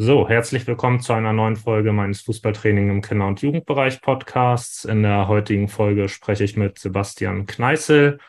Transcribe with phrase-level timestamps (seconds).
[0.00, 4.84] So, herzlich willkommen zu einer neuen Folge meines Fußballtraining im Kinder- und Jugendbereich Podcasts.
[4.84, 8.20] In der heutigen Folge spreche ich mit Sebastian Kneißel,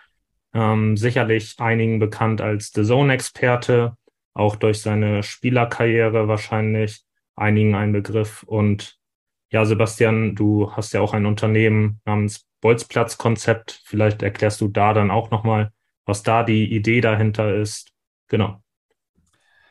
[0.56, 3.96] ähm, sicherlich einigen bekannt als The Zone-Experte,
[4.34, 7.04] auch durch seine Spielerkarriere wahrscheinlich
[7.36, 8.42] einigen ein Begriff.
[8.42, 8.98] Und
[9.52, 13.84] ja, Sebastian, du hast ja auch ein Unternehmen namens Bolzplatz-Konzept.
[13.86, 15.72] Vielleicht erklärst du da dann auch nochmal,
[16.08, 17.92] was da die Idee dahinter ist.
[18.28, 18.60] Genau.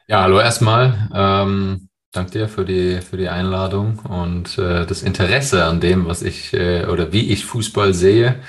[0.06, 1.10] Ja, hallo erstmal.
[1.12, 1.87] Ähm,
[2.18, 6.52] Danke dir für die, für die Einladung und äh, das Interesse an dem, was ich
[6.52, 8.40] äh, oder wie ich Fußball sehe.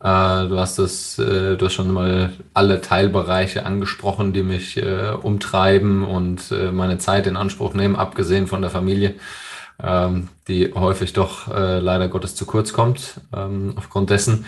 [0.00, 5.10] Äh, du hast das, äh, du hast schon mal alle Teilbereiche angesprochen, die mich äh,
[5.20, 9.16] umtreiben und äh, meine Zeit in Anspruch nehmen, abgesehen von der Familie,
[9.82, 14.44] ähm, die häufig doch äh, leider Gottes zu kurz kommt ähm, aufgrund dessen.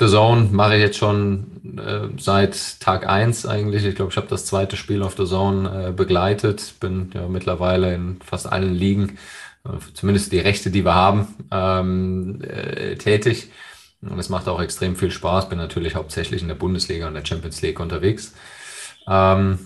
[0.00, 3.84] The Zone mache ich jetzt schon äh, seit Tag eins eigentlich.
[3.84, 6.74] Ich glaube, ich habe das zweite Spiel auf The Zone äh, begleitet.
[6.80, 9.18] Bin ja mittlerweile in fast allen Ligen,
[9.64, 13.50] äh, zumindest die Rechte, die wir haben, ähm, äh, tätig.
[14.02, 15.48] Und es macht auch extrem viel Spaß.
[15.48, 18.34] Bin natürlich hauptsächlich in der Bundesliga und der Champions League unterwegs.
[19.08, 19.58] Ähm,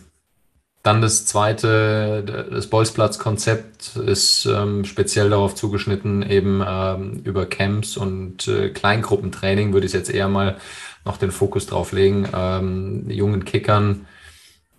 [0.89, 8.48] dann das zweite, das Bolzplatz-Konzept ist ähm, speziell darauf zugeschnitten, eben ähm, über Camps und
[8.48, 10.56] äh, Kleingruppentraining würde ich jetzt eher mal
[11.05, 14.06] noch den Fokus drauf legen, ähm, jungen Kickern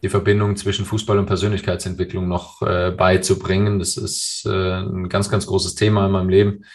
[0.01, 3.77] die Verbindung zwischen Fußball und Persönlichkeitsentwicklung noch äh, beizubringen.
[3.77, 6.65] Das ist äh, ein ganz, ganz großes Thema in meinem Leben.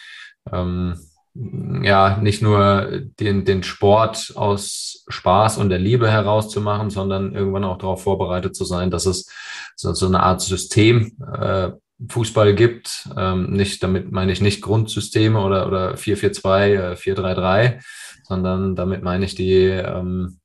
[0.52, 0.94] Ähm,
[1.34, 7.78] ja, nicht nur den, den Sport aus Spaß und der Liebe herauszumachen, sondern irgendwann auch
[7.78, 9.28] darauf vorbereitet zu sein, dass es
[9.74, 11.70] so, so eine Art System äh,
[12.08, 13.08] Fußball gibt.
[13.16, 17.84] Ähm, nicht, damit meine ich nicht Grundsysteme oder, oder 442, äh, 433,
[18.22, 20.38] sondern damit meine ich die ähm,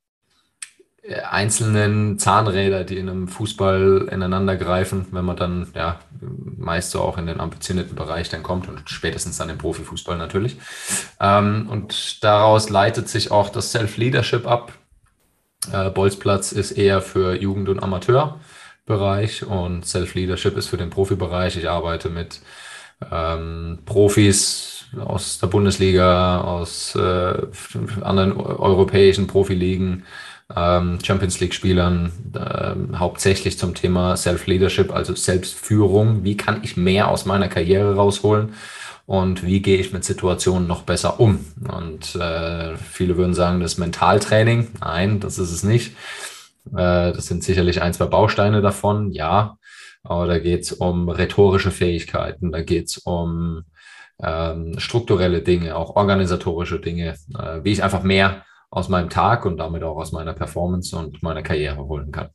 [1.29, 7.17] einzelnen Zahnräder, die in einem Fußball ineinander greifen, wenn man dann ja meist so auch
[7.17, 10.57] in den ambitionierten Bereich dann kommt und spätestens dann im Profifußball natürlich.
[11.19, 14.73] Ähm, und daraus leitet sich auch das Self-Leadership ab.
[15.71, 21.57] Äh, Bolzplatz ist eher für Jugend- und Amateurbereich und Self-Leadership ist für den Profibereich.
[21.57, 22.41] Ich arbeite mit
[23.11, 27.33] ähm, Profis aus der Bundesliga, aus äh,
[28.01, 30.03] anderen europäischen Profiligen,
[30.55, 36.23] ähm, Champions League-Spielern, äh, hauptsächlich zum Thema Self-Leadership, also Selbstführung.
[36.23, 38.53] Wie kann ich mehr aus meiner Karriere rausholen?
[39.05, 41.45] Und wie gehe ich mit Situationen noch besser um?
[41.71, 44.67] Und äh, viele würden sagen, das ist Mentaltraining.
[44.81, 45.95] Nein, das ist es nicht.
[46.71, 49.57] Äh, das sind sicherlich ein, zwei Bausteine davon, ja.
[50.03, 53.63] Aber da geht es um rhetorische Fähigkeiten, da geht es um
[54.21, 59.57] ähm, strukturelle Dinge, auch organisatorische Dinge, äh, wie ich einfach mehr aus meinem Tag und
[59.57, 62.29] damit auch aus meiner Performance und meiner Karriere holen kann.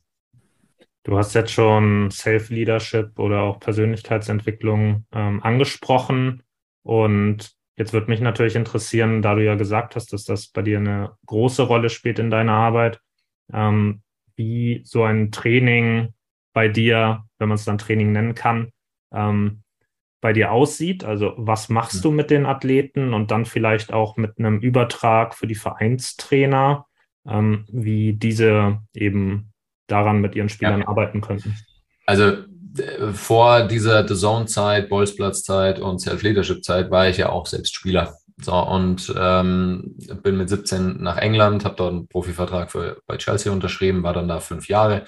[1.03, 6.41] Du hast jetzt schon Self-Leadership oder auch Persönlichkeitsentwicklung ähm, angesprochen.
[6.81, 10.79] Und jetzt würde mich natürlich interessieren, da du ja gesagt hast, dass das bei dir
[10.79, 13.01] eine große Rolle spielt in deiner Arbeit,
[13.53, 14.01] ähm,
[14.35, 16.13] wie so ein Training
[16.53, 18.71] bei dir, wenn man es dann Training nennen kann,
[19.13, 19.61] ähm,
[20.25, 21.03] bei dir aussieht.
[21.03, 25.45] Also was machst du mit den Athleten und dann vielleicht auch mit einem Übertrag für
[25.45, 26.87] die Vereinstrainer,
[27.29, 29.53] ähm, wie diese eben
[29.85, 30.87] daran mit ihren Spielern ja.
[30.87, 31.55] arbeiten könnten?
[32.07, 38.17] Also äh, vor dieser The Zone-Zeit, Bolzplatz-Zeit und Self-Leadership-Zeit war ich ja auch selbst Spieler.
[38.41, 43.51] So, und ähm, bin mit 17 nach England, habe dort einen Profivertrag für, bei Chelsea
[43.51, 45.05] unterschrieben, war dann da fünf Jahre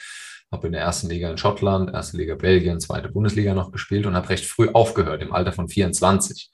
[0.52, 4.16] habe in der ersten Liga in Schottland, erste Liga Belgien, zweite Bundesliga noch gespielt und
[4.16, 6.50] habe recht früh aufgehört, im Alter von 24.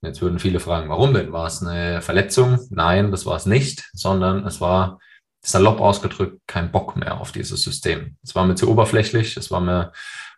[0.00, 1.32] Und jetzt würden viele fragen, warum denn?
[1.32, 2.58] War es eine Verletzung?
[2.70, 4.98] Nein, das war es nicht, sondern es war
[5.42, 8.16] salopp ausgedrückt kein Bock mehr auf dieses System.
[8.22, 9.92] Es war mir zu oberflächlich, es war mir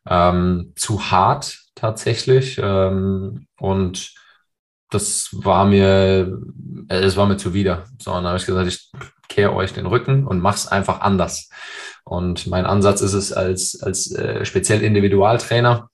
[0.09, 4.15] ähm, zu hart tatsächlich ähm, und
[4.91, 6.39] das war mir,
[6.89, 7.85] äh, es war mir zuwider.
[8.01, 8.91] So, dann habe ich gesagt, ich
[9.29, 11.51] kehre euch den Rücken und mach's einfach anders.
[12.09, 15.91] Und mein Ansatz ist es als, als äh, speziell Individualtrainer,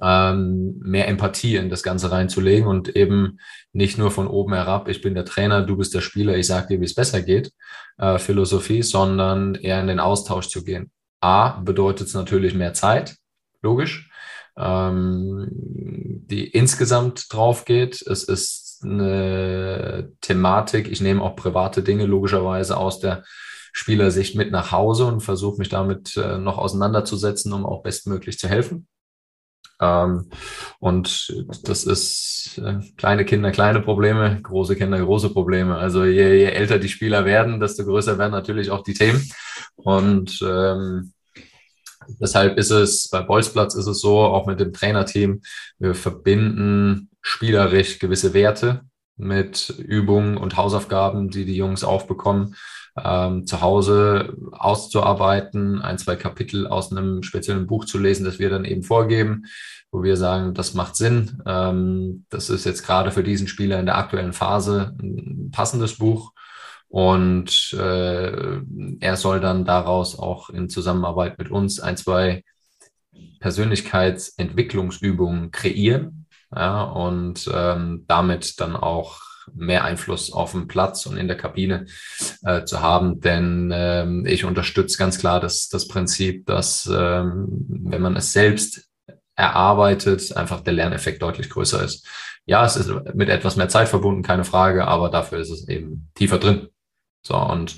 [0.00, 3.38] ähm, mehr Empathie in das Ganze reinzulegen und eben
[3.72, 6.66] nicht nur von oben herab, ich bin der Trainer, du bist der Spieler, ich sage
[6.68, 7.52] dir, wie es besser geht,
[7.98, 10.90] äh, Philosophie, sondern eher in den Austausch zu gehen.
[11.20, 13.14] A, bedeutet es natürlich mehr Zeit,
[13.62, 14.10] logisch,
[14.56, 18.02] ähm, die insgesamt drauf geht.
[18.02, 23.22] Es ist eine Thematik, ich nehme auch private Dinge logischerweise aus der
[23.72, 28.48] Spielersicht mit nach Hause und versuche mich damit äh, noch auseinanderzusetzen, um auch bestmöglich zu
[28.48, 28.86] helfen.
[29.80, 30.28] Ähm,
[30.78, 31.34] und
[31.64, 35.76] das ist äh, kleine Kinder, kleine Probleme, große Kinder, große Probleme.
[35.76, 39.28] Also je, je älter die Spieler werden, desto größer werden natürlich auch die Themen.
[39.76, 41.12] Und ähm,
[42.20, 45.42] Deshalb ist es bei Bolzplatz ist es so, auch mit dem Trainerteam,
[45.78, 48.82] wir verbinden spielerisch gewisse Werte
[49.16, 52.56] mit Übungen und Hausaufgaben, die die Jungs aufbekommen,
[53.02, 58.50] ähm, zu Hause auszuarbeiten, ein, zwei Kapitel aus einem speziellen Buch zu lesen, das wir
[58.50, 59.44] dann eben vorgeben,
[59.90, 61.42] wo wir sagen, das macht Sinn.
[61.46, 66.32] Ähm, das ist jetzt gerade für diesen Spieler in der aktuellen Phase ein passendes Buch.
[66.88, 68.60] Und äh,
[69.00, 72.44] er soll dann daraus auch in Zusammenarbeit mit uns ein, zwei
[73.40, 81.28] Persönlichkeitsentwicklungsübungen kreieren ja, und ähm, damit dann auch mehr Einfluss auf dem Platz und in
[81.28, 81.86] der Kabine
[82.44, 83.20] äh, zu haben.
[83.20, 88.88] Denn ähm, ich unterstütze ganz klar das, das Prinzip, dass ähm, wenn man es selbst
[89.34, 92.06] erarbeitet, einfach der Lerneffekt deutlich größer ist.
[92.44, 96.10] Ja, es ist mit etwas mehr Zeit verbunden, keine Frage, aber dafür ist es eben
[96.14, 96.68] tiefer drin.
[97.24, 97.76] So, und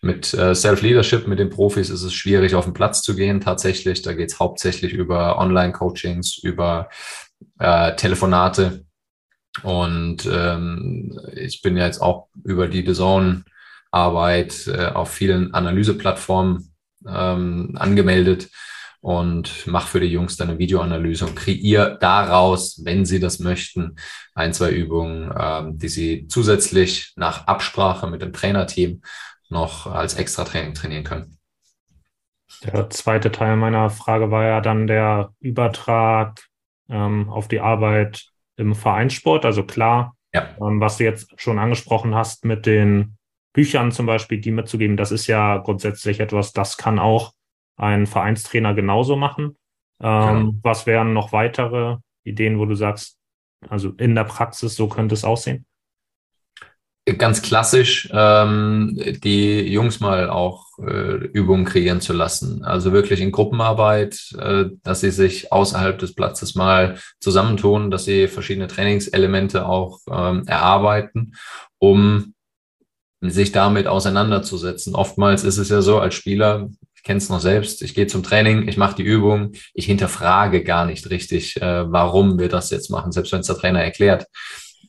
[0.00, 4.00] mit äh, Self-Leadership, mit den Profis ist es schwierig, auf den Platz zu gehen tatsächlich.
[4.00, 6.88] Da geht es hauptsächlich über Online-Coachings, über
[7.58, 8.85] äh, Telefonate.
[9.62, 16.72] Und ähm, ich bin jetzt auch über die DAZN-Arbeit äh, auf vielen Analyseplattformen
[17.06, 18.48] ähm, angemeldet
[19.00, 23.96] und mache für die Jungs dann eine Videoanalyse und kreiere daraus, wenn sie das möchten,
[24.34, 29.02] ein, zwei Übungen, ähm, die sie zusätzlich nach Absprache mit dem Trainerteam
[29.48, 31.38] noch als Extra-Training trainieren können.
[32.64, 36.40] Der zweite Teil meiner Frage war ja dann der Übertrag
[36.88, 38.26] ähm, auf die Arbeit
[38.56, 39.44] im Vereinssport.
[39.44, 40.48] Also klar, ja.
[40.60, 43.16] ähm, was du jetzt schon angesprochen hast mit den
[43.52, 47.32] Büchern zum Beispiel, die mitzugeben, das ist ja grundsätzlich etwas, das kann auch
[47.76, 49.56] ein Vereinstrainer genauso machen.
[50.02, 50.50] Ähm, ja.
[50.62, 53.18] Was wären noch weitere Ideen, wo du sagst,
[53.68, 55.64] also in der Praxis, so könnte es aussehen?
[57.18, 62.64] Ganz klassisch, ähm, die Jungs mal auch äh, Übungen kreieren zu lassen.
[62.64, 68.26] Also wirklich in Gruppenarbeit, äh, dass sie sich außerhalb des Platzes mal zusammentun, dass sie
[68.26, 71.34] verschiedene Trainingselemente auch ähm, erarbeiten,
[71.78, 72.34] um
[73.20, 74.96] sich damit auseinanderzusetzen.
[74.96, 76.68] Oftmals ist es ja so, als Spieler
[77.06, 77.82] kenne es noch selbst.
[77.82, 82.38] Ich gehe zum Training, ich mache die Übung, ich hinterfrage gar nicht richtig, äh, warum
[82.38, 84.26] wir das jetzt machen, selbst wenn es der Trainer erklärt.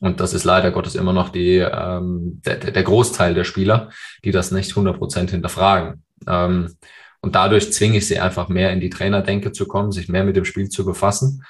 [0.00, 3.90] Und das ist leider Gottes immer noch die, ähm, der, der Großteil der Spieler,
[4.24, 6.04] die das nicht 100% hinterfragen.
[6.26, 6.74] Ähm,
[7.20, 10.36] und dadurch zwinge ich sie einfach mehr in die Trainerdenke zu kommen, sich mehr mit
[10.36, 11.42] dem Spiel zu befassen.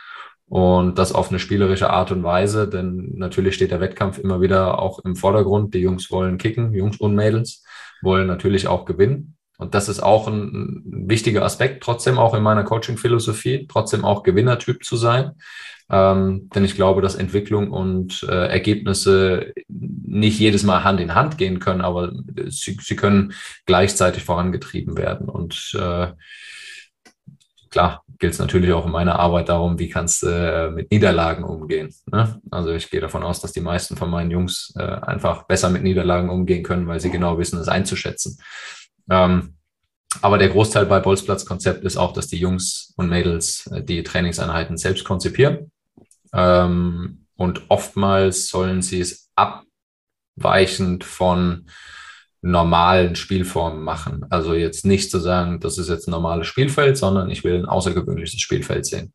[0.47, 4.79] Und das auf eine spielerische Art und Weise, denn natürlich steht der Wettkampf immer wieder
[4.79, 5.75] auch im Vordergrund.
[5.75, 7.65] Die Jungs wollen kicken, Jungs und Mädels
[8.01, 9.37] wollen natürlich auch gewinnen.
[9.59, 14.23] Und das ist auch ein, ein wichtiger Aspekt, trotzdem auch in meiner Coaching-Philosophie, trotzdem auch
[14.23, 15.33] Gewinnertyp zu sein.
[15.91, 21.39] Ähm, denn ich glaube, dass Entwicklung und äh, Ergebnisse nicht jedes Mal Hand in Hand
[21.39, 22.13] gehen können, aber
[22.49, 23.33] sie, sie können
[23.65, 25.29] gleichzeitig vorangetrieben werden.
[25.29, 26.09] Und äh,
[27.71, 31.45] klar, gilt es natürlich auch in meiner Arbeit darum, wie kannst du äh, mit Niederlagen
[31.45, 31.95] umgehen.
[32.11, 32.41] Ne?
[32.51, 35.83] Also ich gehe davon aus, dass die meisten von meinen Jungs äh, einfach besser mit
[35.83, 38.39] Niederlagen umgehen können, weil sie genau wissen, es einzuschätzen.
[39.09, 39.55] Ähm,
[40.21, 44.77] aber der Großteil bei Bolzplatz-Konzept ist auch, dass die Jungs und Mädels äh, die Trainingseinheiten
[44.77, 45.71] selbst konzipieren.
[46.33, 51.67] Ähm, und oftmals sollen sie es abweichend von
[52.41, 54.27] normalen Spielformen machen.
[54.31, 57.67] Also jetzt nicht zu sagen, das ist jetzt ein normales Spielfeld, sondern ich will ein
[57.67, 59.13] außergewöhnliches Spielfeld sehen.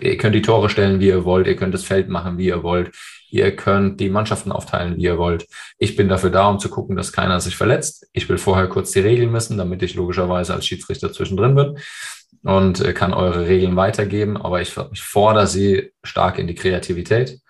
[0.00, 1.46] Ihr könnt die Tore stellen, wie ihr wollt.
[1.46, 2.94] Ihr könnt das Feld machen, wie ihr wollt.
[3.30, 5.46] Ihr könnt die Mannschaften aufteilen, wie ihr wollt.
[5.78, 8.06] Ich bin dafür da, um zu gucken, dass keiner sich verletzt.
[8.12, 11.78] Ich will vorher kurz die Regeln messen, damit ich logischerweise als Schiedsrichter zwischendrin bin
[12.46, 14.36] und äh, kann eure Regeln weitergeben.
[14.36, 17.40] Aber ich, ich fordere sie stark in die Kreativität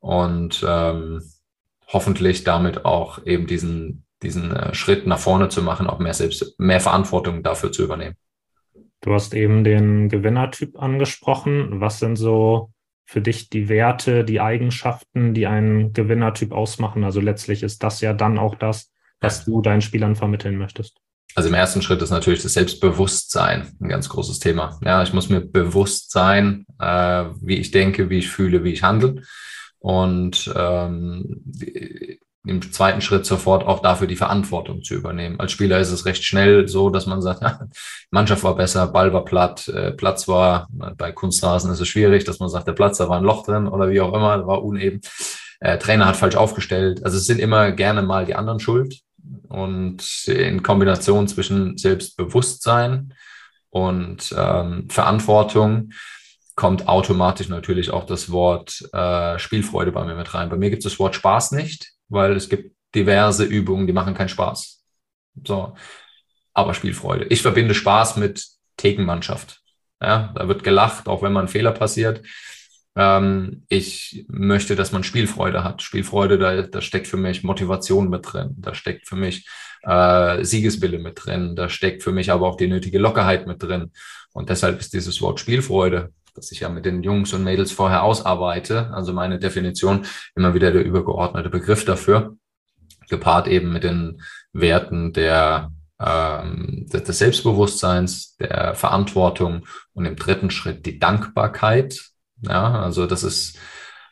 [0.00, 1.22] und ähm,
[1.86, 6.58] hoffentlich damit auch eben diesen, diesen äh, Schritt nach vorne zu machen, auch mehr selbst,
[6.58, 8.16] mehr Verantwortung dafür zu übernehmen.
[9.02, 11.82] Du hast eben den Gewinnertyp angesprochen.
[11.82, 12.70] Was sind so
[13.04, 17.04] für dich die Werte, die Eigenschaften, die einen Gewinnertyp ausmachen?
[17.04, 21.00] Also letztlich ist das ja dann auch das, was du deinen Spielern vermitteln möchtest.
[21.34, 24.78] Also im ersten Schritt ist natürlich das Selbstbewusstsein ein ganz großes Thema.
[24.84, 28.82] Ja, ich muss mir bewusst sein, äh, wie ich denke, wie ich fühle, wie ich
[28.82, 29.22] handle.
[29.78, 31.42] Und ähm,
[32.48, 35.38] im zweiten Schritt sofort auch dafür die Verantwortung zu übernehmen.
[35.38, 37.60] Als Spieler ist es recht schnell so, dass man sagt, ja,
[38.10, 42.40] Mannschaft war besser, Ball war platt, äh, Platz war, bei Kunstrasen ist es schwierig, dass
[42.40, 45.00] man sagt, der Platz, da war ein Loch drin oder wie auch immer, war uneben.
[45.60, 47.04] Äh, Trainer hat falsch aufgestellt.
[47.04, 49.00] Also es sind immer gerne mal die anderen schuld.
[49.48, 53.14] Und in Kombination zwischen Selbstbewusstsein
[53.70, 55.92] und ähm, Verantwortung
[56.54, 60.48] kommt automatisch natürlich auch das Wort äh, Spielfreude bei mir mit rein.
[60.48, 64.14] Bei mir gibt es das Wort Spaß nicht weil es gibt diverse Übungen, die machen
[64.14, 64.82] keinen Spaß.
[65.44, 65.74] So,
[66.54, 67.26] aber Spielfreude.
[67.26, 68.44] Ich verbinde Spaß mit
[68.76, 69.62] Thekenmannschaft.
[70.00, 72.22] Ja, da wird gelacht, auch wenn mal ein Fehler passiert.
[72.98, 75.82] Ähm, ich möchte, dass man Spielfreude hat.
[75.82, 78.56] Spielfreude, da, da steckt für mich Motivation mit drin.
[78.58, 79.48] Da steckt für mich
[79.84, 81.54] äh, Siegeswille mit drin.
[81.54, 83.92] Da steckt für mich aber auch die nötige Lockerheit mit drin.
[84.32, 88.02] Und deshalb ist dieses Wort Spielfreude, das ich ja mit den Jungs und Mädels vorher
[88.02, 92.36] ausarbeite, also meine Definition, immer wieder der übergeordnete Begriff dafür,
[93.08, 94.20] gepaart eben mit den
[94.52, 102.10] Werten der ähm, des Selbstbewusstseins, der Verantwortung und im dritten Schritt die Dankbarkeit.
[102.42, 103.58] Ja, also das ist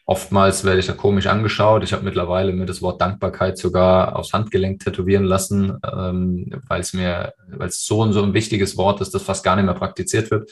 [0.07, 1.83] oftmals werde ich da komisch angeschaut.
[1.83, 6.93] Ich habe mittlerweile mir das Wort Dankbarkeit sogar aufs Handgelenk tätowieren lassen, ähm, weil es
[6.93, 9.75] mir, weil es so und so ein wichtiges Wort ist, das fast gar nicht mehr
[9.75, 10.51] praktiziert wird.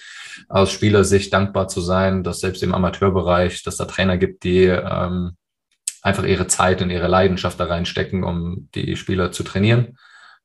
[0.49, 5.37] Aus Spielersicht dankbar zu sein, dass selbst im Amateurbereich, dass da Trainer gibt, die ähm,
[6.02, 9.97] einfach ihre Zeit und ihre Leidenschaft da reinstecken, um die Spieler zu trainieren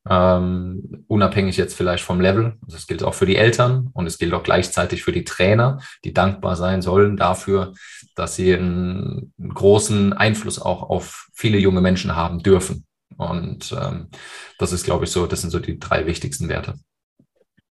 [0.07, 2.57] ähm, unabhängig jetzt vielleicht vom Level.
[2.67, 6.13] Das gilt auch für die Eltern und es gilt auch gleichzeitig für die Trainer, die
[6.13, 7.73] dankbar sein sollen dafür,
[8.15, 12.85] dass sie einen, einen großen Einfluss auch auf viele junge Menschen haben dürfen.
[13.17, 14.09] Und ähm,
[14.57, 16.75] das ist, glaube ich, so, das sind so die drei wichtigsten Werte.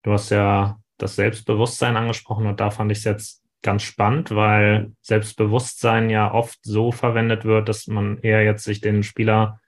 [0.02, 4.92] Du hast ja das Selbstbewusstsein angesprochen und da fand ich es jetzt ganz spannend, weil
[5.02, 9.60] Selbstbewusstsein ja oft so verwendet wird, dass man eher jetzt sich den Spieler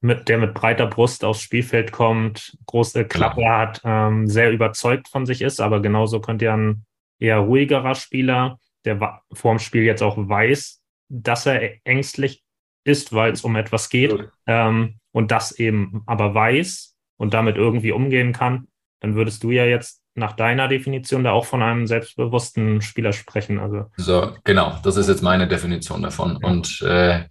[0.00, 5.26] mit, der mit breiter Brust aufs Spielfeld kommt, große Klappe hat, ähm, sehr überzeugt von
[5.26, 6.84] sich ist, aber genauso könnte ja ein
[7.18, 10.80] eher ruhigerer Spieler, der vorm Spiel jetzt auch weiß,
[11.10, 12.42] dass er ängstlich
[12.84, 17.92] ist, weil es um etwas geht ähm, und das eben aber weiß und damit irgendwie
[17.92, 18.68] umgehen kann,
[19.00, 23.58] dann würdest du ja jetzt nach deiner Definition da auch von einem selbstbewussten Spieler sprechen.
[23.58, 26.48] Also so genau, das ist jetzt meine Definition davon ja.
[26.48, 27.24] und äh,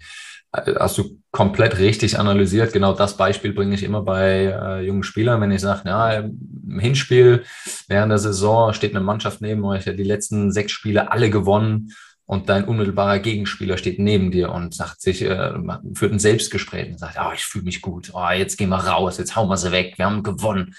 [0.51, 2.73] hast du komplett richtig analysiert.
[2.73, 6.79] Genau das Beispiel bringe ich immer bei äh, jungen Spielern, wenn ich sage, ja, im
[6.79, 7.43] Hinspiel
[7.87, 11.93] während der Saison steht eine Mannschaft neben euch, hat die letzten sechs Spiele alle gewonnen
[12.25, 15.53] und dein unmittelbarer Gegenspieler steht neben dir und sagt sich, äh,
[15.93, 19.17] führt ein Selbstgespräch und sagt, oh, ich fühle mich gut, oh, jetzt gehen wir raus,
[19.17, 20.75] jetzt hauen wir sie weg, wir haben gewonnen.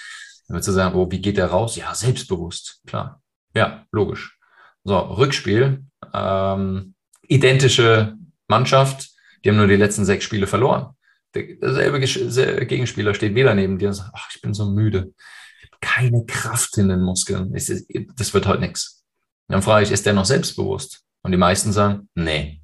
[0.47, 1.77] Dann würdest du sagen, oh, wie geht der raus?
[1.77, 3.21] Ja, selbstbewusst, klar.
[3.55, 4.37] Ja, logisch.
[4.85, 8.17] So, Rückspiel, ähm, identische
[8.49, 9.10] Mannschaft,
[9.45, 10.95] die haben nur die letzten sechs Spiele verloren.
[11.35, 15.15] Derselbe Gegenspieler steht wieder neben dir und sagt, ach, ich bin so müde.
[15.63, 17.53] Ich habe keine Kraft in den Muskeln.
[17.53, 19.05] Das wird heute nichts.
[19.49, 21.05] Dann frage ich, ist der noch selbstbewusst?
[21.23, 22.61] Und die meisten sagen, nee.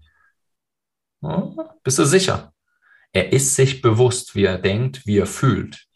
[1.83, 2.53] Bist du sicher?
[3.13, 5.87] Er ist sich bewusst, wie er denkt, wie er fühlt.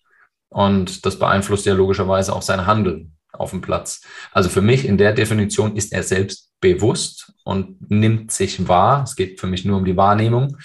[0.48, 4.02] Und das beeinflusst ja logischerweise auch sein Handeln auf dem Platz.
[4.32, 9.02] Also für mich in der Definition ist er selbst bewusst und nimmt sich wahr.
[9.04, 10.56] Es geht für mich nur um die Wahrnehmung.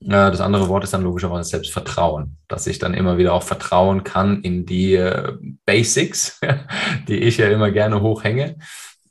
[0.00, 4.04] Äh, das andere Wort ist dann logischerweise Selbstvertrauen, dass ich dann immer wieder auch vertrauen
[4.04, 6.40] kann in die äh, Basics,
[7.08, 8.58] die ich ja immer gerne hochhänge,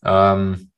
[0.04, 0.72] ähm,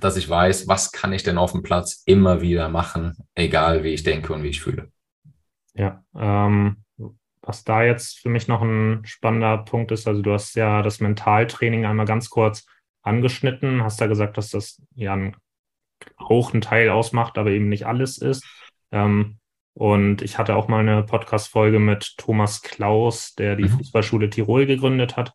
[0.00, 3.90] dass ich weiß, was kann ich denn auf dem Platz immer wieder machen, egal wie
[3.90, 4.90] ich denke und wie ich fühle.
[5.74, 6.84] Ja, ähm,
[7.42, 11.00] was da jetzt für mich noch ein spannender Punkt ist, also du hast ja das
[11.00, 12.66] Mentaltraining einmal ganz kurz
[13.02, 15.36] angeschnitten, hast da gesagt, dass das ja einen
[16.20, 18.44] hohen Teil ausmacht, aber eben nicht alles ist.
[18.90, 19.38] Ähm,
[19.74, 23.78] und ich hatte auch mal eine Podcast-Folge mit Thomas Klaus, der die mhm.
[23.78, 25.32] Fußballschule Tirol gegründet hat,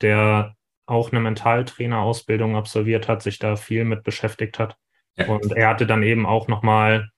[0.00, 0.54] der
[0.86, 4.76] auch eine Mentaltrainerausbildung absolviert hat, sich da viel mit beschäftigt hat.
[5.16, 5.26] Ja.
[5.26, 7.08] Und er hatte dann eben auch nochmal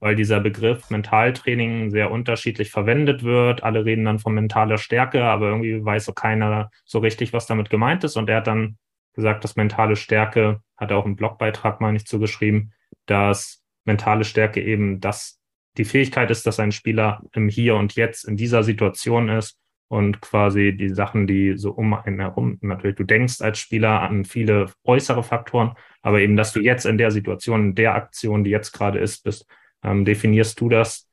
[0.00, 3.62] weil dieser Begriff Mentaltraining sehr unterschiedlich verwendet wird.
[3.62, 7.70] Alle reden dann von mentaler Stärke, aber irgendwie weiß so keiner so richtig, was damit
[7.70, 8.16] gemeint ist.
[8.16, 8.78] Und er hat dann
[9.18, 12.72] gesagt, dass mentale Stärke, hat er auch einen Blogbeitrag mal nicht zugeschrieben,
[13.06, 15.40] dass mentale Stärke eben das
[15.76, 19.58] die Fähigkeit ist, dass ein Spieler im Hier und Jetzt in dieser Situation ist
[19.88, 24.24] und quasi die Sachen, die so um einen herum, natürlich, du denkst als Spieler an
[24.24, 28.50] viele äußere Faktoren, aber eben, dass du jetzt in der Situation, in der Aktion, die
[28.50, 29.46] jetzt gerade ist, bist,
[29.82, 31.08] ähm, definierst du das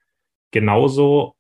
[0.52, 1.36] genauso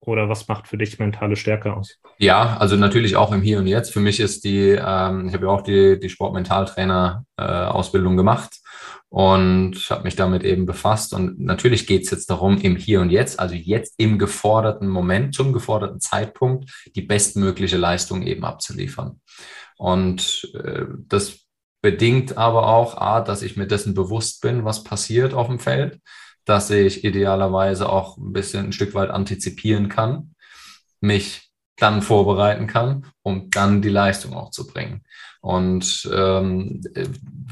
[0.00, 1.98] oder was macht für dich mentale Stärke aus?
[2.18, 3.92] Ja, also natürlich auch im Hier und Jetzt.
[3.92, 8.58] Für mich ist die, ähm, ich habe ja auch die, die Sportmentaltrainer-Ausbildung äh, gemacht
[9.08, 11.14] und habe mich damit eben befasst.
[11.14, 15.34] Und natürlich geht es jetzt darum, im Hier und Jetzt, also jetzt im geforderten Moment,
[15.34, 19.20] zum geforderten Zeitpunkt, die bestmögliche Leistung eben abzuliefern.
[19.76, 21.40] Und äh, das
[21.80, 26.00] bedingt aber auch, A, dass ich mir dessen bewusst bin, was passiert auf dem Feld
[26.48, 30.34] dass ich idealerweise auch ein bisschen ein Stück weit antizipieren kann,
[31.00, 35.02] mich dann vorbereiten kann, um dann die Leistung auch zu bringen.
[35.40, 36.82] Und ähm,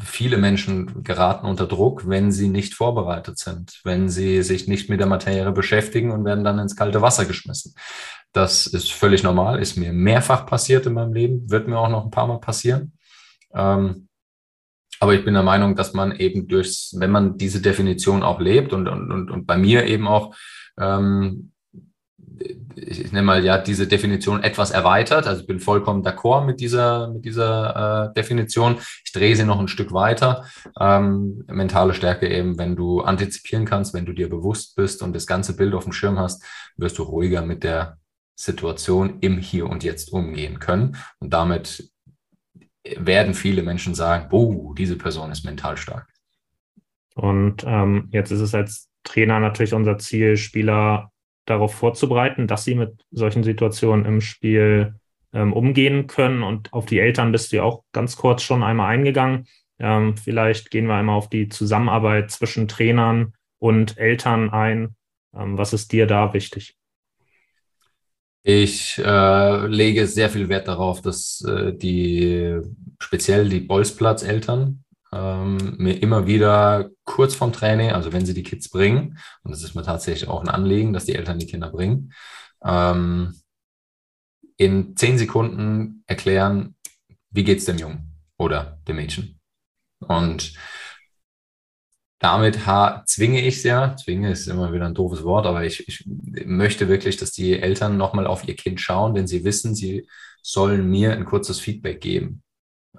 [0.03, 4.99] viele Menschen geraten unter Druck, wenn sie nicht vorbereitet sind, wenn sie sich nicht mit
[4.99, 7.75] der Materie beschäftigen und werden dann ins kalte Wasser geschmissen.
[8.33, 12.05] Das ist völlig normal, ist mir mehrfach passiert in meinem Leben, wird mir auch noch
[12.05, 12.93] ein paar Mal passieren.
[13.55, 14.06] Ähm,
[15.01, 18.73] aber ich bin der Meinung, dass man eben durch, wenn man diese Definition auch lebt
[18.73, 20.35] und, und, und, und bei mir eben auch
[20.79, 21.53] ähm,
[22.77, 25.27] ich, ich nenne mal ja diese Definition etwas erweitert.
[25.27, 28.79] Also ich bin vollkommen d'accord mit dieser, mit dieser äh, Definition.
[29.05, 30.45] Ich drehe sie noch ein Stück weiter.
[30.79, 35.27] Ähm, mentale Stärke eben, wenn du antizipieren kannst, wenn du dir bewusst bist und das
[35.27, 36.45] ganze Bild auf dem Schirm hast,
[36.77, 37.99] wirst du ruhiger mit der
[38.39, 40.97] Situation im Hier und Jetzt umgehen können.
[41.21, 41.91] Und damit
[42.97, 46.09] werden viele Menschen sagen, oh, diese Person ist mental stark.
[47.15, 51.11] Und ähm, jetzt ist es als Trainer natürlich unser Ziel, Spieler
[51.47, 54.97] darauf vorzubereiten, dass sie mit solchen Situationen im Spiel
[55.33, 56.43] ähm, umgehen können.
[56.43, 59.47] Und auf die Eltern bist du ja auch ganz kurz schon einmal eingegangen.
[59.79, 64.97] Ähm, vielleicht gehen wir einmal auf die Zusammenarbeit zwischen Trainern und Eltern ein.
[65.35, 66.76] Ähm, was ist dir da wichtig?
[68.49, 72.61] Ich äh, lege sehr viel Wert darauf, dass äh, die
[73.01, 78.69] speziell die Bolzplatz-Eltern ähm, mir immer wieder kurz vorm Training, also wenn sie die Kids
[78.69, 82.13] bringen, und das ist mir tatsächlich auch ein Anliegen, dass die Eltern die Kinder bringen,
[82.63, 83.35] ähm,
[84.57, 86.77] in zehn Sekunden erklären,
[87.31, 89.41] wie geht's dem Jungen oder dem Mädchen.
[89.99, 90.53] Und
[92.19, 92.59] damit
[93.07, 96.05] zwinge ich ja, zwinge ist immer wieder ein doofes Wort, aber ich, ich
[96.47, 100.09] möchte wirklich, dass die Eltern nochmal auf ihr Kind schauen, denn sie wissen, sie
[100.43, 102.43] sollen mir ein kurzes Feedback geben.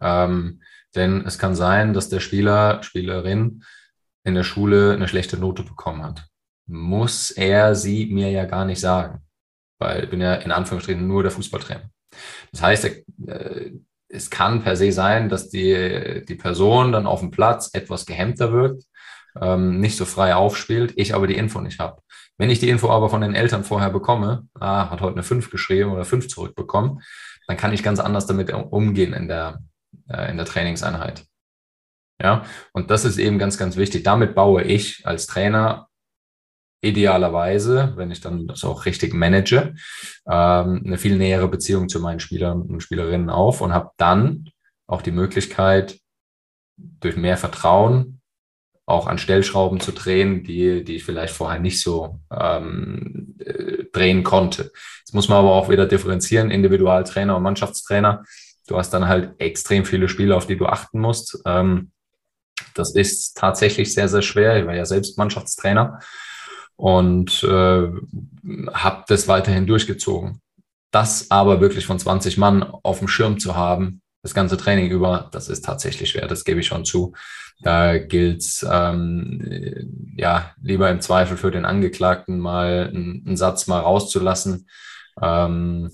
[0.01, 0.61] Ähm,
[0.95, 3.63] denn es kann sein, dass der Spieler, Spielerin
[4.23, 6.27] in der Schule eine schlechte Note bekommen hat.
[6.67, 9.21] Muss er sie mir ja gar nicht sagen,
[9.79, 11.89] weil ich bin ja in Anführungsstrichen nur der Fußballtrainer.
[12.51, 12.85] Das heißt,
[13.27, 13.71] äh,
[14.09, 18.51] es kann per se sein, dass die, die Person dann auf dem Platz etwas gehemmter
[18.51, 18.83] wirkt,
[19.41, 22.01] ähm, nicht so frei aufspielt, ich aber die Info nicht habe.
[22.37, 25.49] Wenn ich die Info aber von den Eltern vorher bekomme, ah, hat heute eine 5
[25.49, 27.01] geschrieben oder 5 zurückbekommen,
[27.47, 29.59] dann kann ich ganz anders damit umgehen in der,
[30.09, 31.25] äh, in der Trainingseinheit.
[32.21, 34.03] Ja, und das ist eben ganz, ganz wichtig.
[34.03, 35.87] Damit baue ich als Trainer
[36.81, 39.75] idealerweise, wenn ich dann das auch richtig manage,
[40.29, 44.49] ähm, eine viel nähere Beziehung zu meinen Spielern und Spielerinnen auf und habe dann
[44.87, 45.99] auch die Möglichkeit,
[46.77, 48.16] durch mehr Vertrauen
[48.87, 54.23] auch an Stellschrauben zu drehen, die, die ich vielleicht vorher nicht so ähm, äh, drehen
[54.23, 54.71] konnte.
[54.99, 58.23] Jetzt muss man aber auch wieder differenzieren, Individualtrainer und Mannschaftstrainer.
[58.65, 61.37] Du hast dann halt extrem viele Spiele, auf die du achten musst.
[61.45, 61.91] Ähm,
[62.75, 64.57] das ist tatsächlich sehr, sehr schwer.
[64.57, 65.99] Ich war ja selbst Mannschaftstrainer
[66.77, 67.89] und äh,
[68.73, 70.41] habe das weiterhin durchgezogen.
[70.91, 75.29] Das aber wirklich von 20 Mann auf dem Schirm zu haben, das ganze Training über,
[75.33, 77.13] das ist tatsächlich schwer, das gebe ich schon zu.
[77.61, 83.67] Da gilt es ähm, ja lieber im Zweifel für den Angeklagten mal einen, einen Satz
[83.67, 84.67] mal rauszulassen.
[85.21, 85.89] Ähm,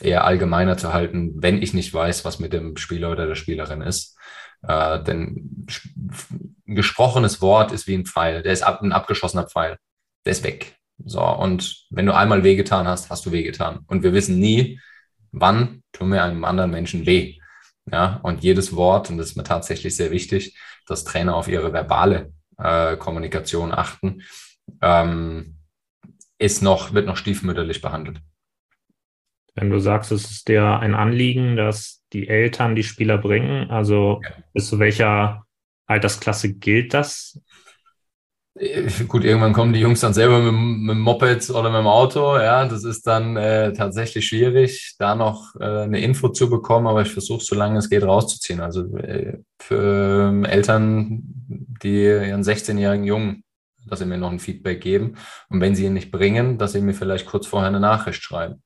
[0.00, 3.82] eher allgemeiner zu halten, wenn ich nicht weiß, was mit dem Spieler oder der Spielerin
[3.82, 4.16] ist.
[4.62, 5.66] Äh, denn
[6.66, 9.78] ein gesprochenes Wort ist wie ein Pfeil, der ist ab, ein abgeschossener Pfeil.
[10.24, 10.76] Der ist weg.
[11.04, 13.80] So, und wenn du einmal wehgetan hast, hast du wehgetan.
[13.86, 14.80] Und wir wissen nie,
[15.32, 17.38] wann tun wir einem anderen Menschen weh.
[17.90, 20.56] Ja, und jedes Wort, und das ist mir tatsächlich sehr wichtig,
[20.90, 24.22] dass Trainer auf ihre verbale äh, Kommunikation achten,
[24.82, 25.56] ähm,
[26.38, 28.20] ist noch, wird noch stiefmütterlich behandelt.
[29.54, 34.20] Wenn du sagst, es ist dir ein Anliegen, dass die Eltern die Spieler bringen, also
[34.22, 34.30] ja.
[34.52, 35.44] bis zu welcher
[35.86, 37.40] Altersklasse gilt das?
[38.60, 41.86] Äh, gut, irgendwann kommen die Jungs dann selber mit, mit dem Moped oder mit dem
[41.86, 42.36] Auto.
[42.36, 47.02] Ja, das ist dann äh, tatsächlich schwierig, da noch äh, eine Info zu bekommen, aber
[47.02, 48.60] ich versuche, solange es geht, rauszuziehen.
[48.60, 51.22] Also äh, für ähm, Eltern,
[51.82, 53.44] die ihren 16-jährigen Jungen,
[53.86, 55.16] dass sie mir noch ein Feedback geben.
[55.48, 58.62] Und wenn sie ihn nicht bringen, dass sie mir vielleicht kurz vorher eine Nachricht schreiben.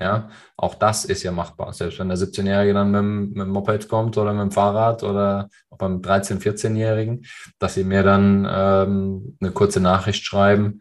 [0.00, 1.72] Ja, auch das ist ja machbar.
[1.72, 5.48] Selbst wenn der 17-Jährige dann mit, mit, dem Moped kommt oder mit dem Fahrrad oder
[5.70, 7.24] auch beim 13-, 14-Jährigen,
[7.58, 10.80] dass sie mir dann ähm, eine kurze Nachricht schreiben.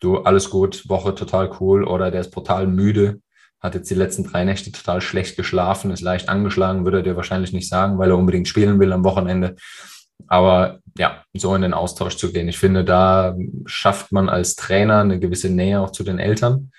[0.00, 3.20] Du, alles gut, Woche total cool oder der ist brutal müde,
[3.60, 7.16] hat jetzt die letzten drei Nächte total schlecht geschlafen, ist leicht angeschlagen, würde er dir
[7.16, 9.56] wahrscheinlich nicht sagen, weil er unbedingt spielen will am Wochenende.
[10.28, 12.48] Aber ja, so in den Austausch zu gehen.
[12.48, 16.70] Ich finde, da schafft man als Trainer eine gewisse Nähe auch zu den Eltern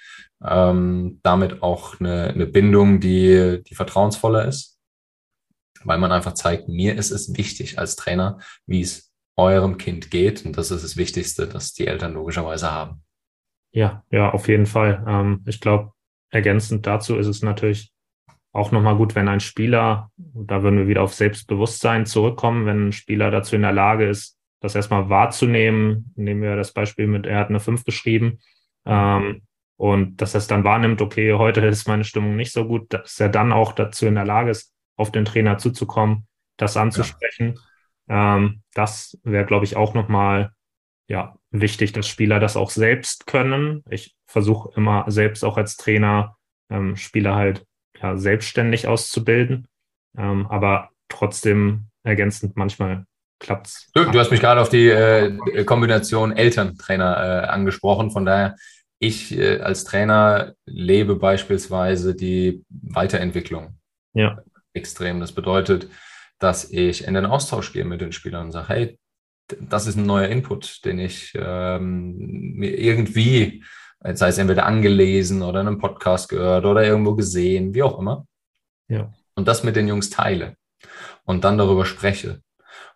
[0.44, 4.80] ähm, damit auch eine, eine Bindung, die, die vertrauensvoller ist,
[5.84, 10.46] weil man einfach zeigt, mir ist es wichtig als Trainer, wie es eurem Kind geht.
[10.46, 13.04] Und das ist das Wichtigste, das die Eltern logischerweise haben.
[13.72, 15.04] Ja, ja, auf jeden Fall.
[15.08, 15.94] Ähm, ich glaube,
[16.32, 17.92] ergänzend dazu ist es natürlich
[18.52, 22.92] auch nochmal gut, wenn ein Spieler, da würden wir wieder auf Selbstbewusstsein zurückkommen, wenn ein
[22.92, 26.12] Spieler dazu in der Lage ist, das erstmal wahrzunehmen.
[26.16, 28.40] Nehmen wir das Beispiel mit, er hat eine 5 geschrieben.
[28.86, 29.44] Ähm,
[29.80, 33.18] und dass er es dann wahrnimmt, okay, heute ist meine Stimmung nicht so gut, dass
[33.18, 37.58] er dann auch dazu in der Lage ist, auf den Trainer zuzukommen, das anzusprechen.
[38.10, 38.36] Ja.
[38.36, 40.52] Ähm, das wäre, glaube ich, auch nochmal
[41.08, 43.86] ja, wichtig, dass Spieler das auch selbst können.
[43.90, 46.36] Ich versuche immer selbst auch als Trainer
[46.70, 47.66] ähm, Spieler halt
[48.02, 49.66] ja, selbstständig auszubilden,
[50.18, 53.06] ähm, aber trotzdem ergänzend manchmal
[53.40, 53.90] klappt's.
[53.94, 58.58] Du, du hast mich gerade auf die äh, Kombination Elterntrainer äh, angesprochen, von daher
[59.00, 63.78] ich äh, als Trainer lebe beispielsweise die Weiterentwicklung
[64.14, 64.44] ja.
[64.74, 65.20] extrem.
[65.20, 65.90] Das bedeutet,
[66.38, 69.00] dass ich in den Austausch gehe mit den Spielern und sage, hey,
[69.60, 72.16] das ist ein neuer Input, den ich ähm,
[72.56, 73.64] mir irgendwie,
[74.02, 78.28] sei es entweder angelesen oder in einem Podcast gehört oder irgendwo gesehen, wie auch immer.
[78.88, 79.12] Ja.
[79.36, 80.56] Und das mit den Jungs teile
[81.26, 82.42] und dann darüber spreche.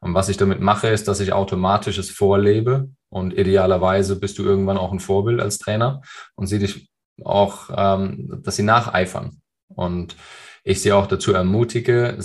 [0.03, 4.43] Und was ich damit mache, ist, dass ich automatisch es vorlebe und idealerweise bist du
[4.43, 6.01] irgendwann auch ein Vorbild als Trainer
[6.35, 6.89] und sie dich
[7.23, 9.41] auch, ähm, dass sie nacheifern.
[9.69, 10.17] Und
[10.65, 12.17] ich sie auch dazu ermutige,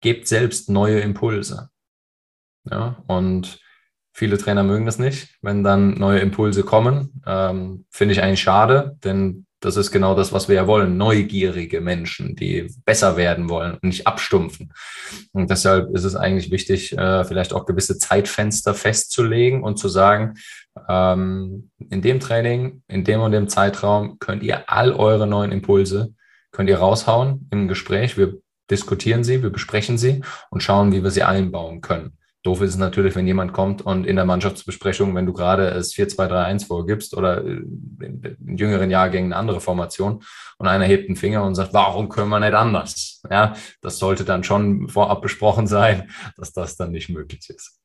[0.00, 1.70] gebt selbst neue Impulse.
[2.68, 3.60] Ja, und
[4.12, 7.22] viele Trainer mögen das nicht, wenn dann neue Impulse kommen.
[7.26, 10.96] Ähm, Finde ich eigentlich schade, denn das ist genau das, was wir ja wollen.
[10.96, 14.72] Neugierige Menschen, die besser werden wollen und nicht abstumpfen.
[15.32, 20.34] Und deshalb ist es eigentlich wichtig, äh, vielleicht auch gewisse Zeitfenster festzulegen und zu sagen,
[20.88, 26.14] ähm, in dem Training, in dem und dem Zeitraum könnt ihr all eure neuen Impulse,
[26.52, 28.18] könnt ihr raushauen im Gespräch.
[28.18, 28.34] Wir
[28.70, 32.18] diskutieren sie, wir besprechen sie und schauen, wie wir sie einbauen können.
[32.44, 35.94] Doof ist es natürlich, wenn jemand kommt und in der Mannschaftsbesprechung, wenn du gerade es
[35.94, 37.62] 4-2-3-1 vorgibst oder äh,
[38.02, 40.22] in jüngeren Jahrgängen eine andere Formation
[40.58, 43.22] und einer hebt einen Finger und sagt, warum können wir nicht anders?
[43.30, 47.80] Ja, das sollte dann schon vorab besprochen sein, dass das dann nicht möglich ist.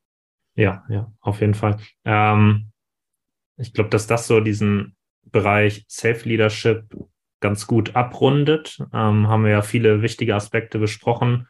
[0.56, 1.78] Ja, ja, auf jeden Fall.
[2.04, 2.74] Ähm,
[3.56, 6.98] ich glaube, dass das so diesen Bereich Self-Leadership
[7.40, 8.78] ganz gut abrundet.
[8.94, 11.48] Ähm, haben wir ja viele wichtige Aspekte besprochen.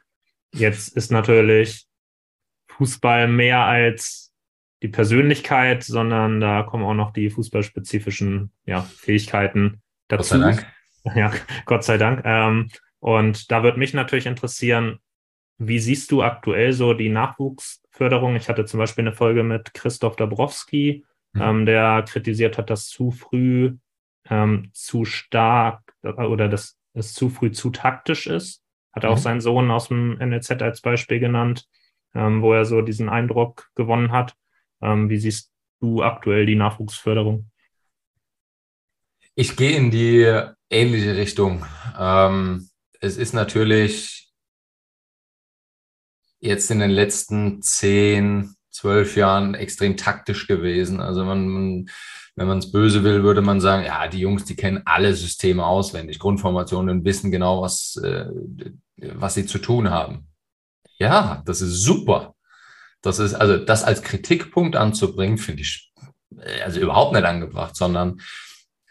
[0.54, 1.89] Jetzt ist natürlich
[2.80, 4.34] Fußball mehr als
[4.82, 10.36] die Persönlichkeit, sondern da kommen auch noch die fußballspezifischen ja, Fähigkeiten dazu.
[10.36, 10.68] Gott sei Dank.
[11.16, 11.32] Ja,
[11.66, 12.22] Gott sei Dank.
[12.26, 15.00] Ähm, und da würde mich natürlich interessieren,
[15.58, 18.36] wie siehst du aktuell so die Nachwuchsförderung?
[18.36, 21.42] Ich hatte zum Beispiel eine Folge mit Christoph Dabrowski, mhm.
[21.42, 23.78] ähm, der kritisiert hat, dass zu früh
[24.30, 28.62] ähm, zu stark oder dass es zu früh zu taktisch ist.
[28.94, 29.22] Hat auch mhm.
[29.22, 31.66] seinen Sohn aus dem NLZ als Beispiel genannt
[32.16, 34.36] ähm, wo er so diesen Eindruck gewonnen hat.
[34.82, 37.50] Ähm, wie siehst du aktuell die Nachwuchsförderung?
[39.36, 40.26] Ich gehe in die
[40.70, 41.66] ähnliche Richtung.
[41.98, 42.70] Ähm,
[43.00, 44.30] es ist natürlich
[46.40, 51.00] jetzt in den letzten zehn, zwölf Jahren extrem taktisch gewesen.
[51.00, 51.90] Also man,
[52.36, 55.66] wenn man es böse will, würde man sagen, ja, die Jungs, die kennen alle Systeme
[55.66, 58.26] auswendig, Grundformationen und wissen genau, was, äh,
[58.98, 60.28] was sie zu tun haben.
[61.00, 62.36] Ja, das ist super.
[63.02, 65.92] Das ist, also das als Kritikpunkt anzubringen, finde ich
[66.38, 68.20] äh, also überhaupt nicht angebracht, sondern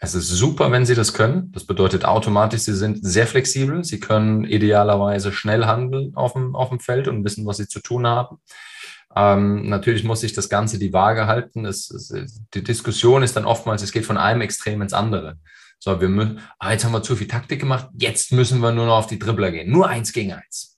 [0.01, 1.51] es ist super, wenn Sie das können.
[1.51, 3.83] Das bedeutet automatisch, Sie sind sehr flexibel.
[3.83, 7.81] Sie können idealerweise schnell handeln auf dem, auf dem Feld und wissen, was Sie zu
[7.81, 8.37] tun haben.
[9.15, 11.65] Ähm, natürlich muss sich das Ganze die Waage halten.
[11.65, 15.37] Es, es, die Diskussion ist dann oftmals, es geht von einem Extrem ins andere.
[15.79, 18.85] So, wir müssen, ah, jetzt haben wir zu viel Taktik gemacht, jetzt müssen wir nur
[18.85, 19.71] noch auf die Dribbler gehen.
[19.71, 20.68] Nur eins gegen eins.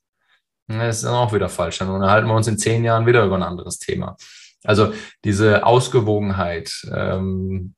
[0.80, 1.80] Das ist dann auch wieder falsch.
[1.80, 4.16] Dann unterhalten wir uns in zehn Jahren wieder über ein anderes Thema.
[4.64, 7.76] Also diese Ausgewogenheit, ähm,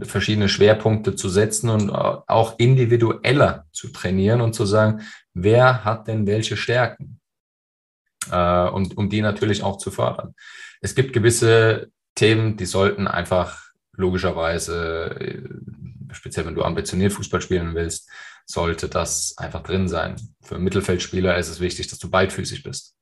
[0.00, 5.02] verschiedene Schwerpunkte zu setzen und auch individueller zu trainieren und zu sagen,
[5.34, 7.20] wer hat denn welche Stärken?
[8.30, 10.34] Äh, und um die natürlich auch zu fördern.
[10.80, 17.74] Es gibt gewisse Themen, die sollten einfach logischerweise, äh, speziell wenn du ambitioniert Fußball spielen
[17.74, 18.10] willst,
[18.50, 20.16] sollte das einfach drin sein.
[20.42, 22.94] Für Mittelfeldspieler ist es wichtig, dass du beidfüßig bist.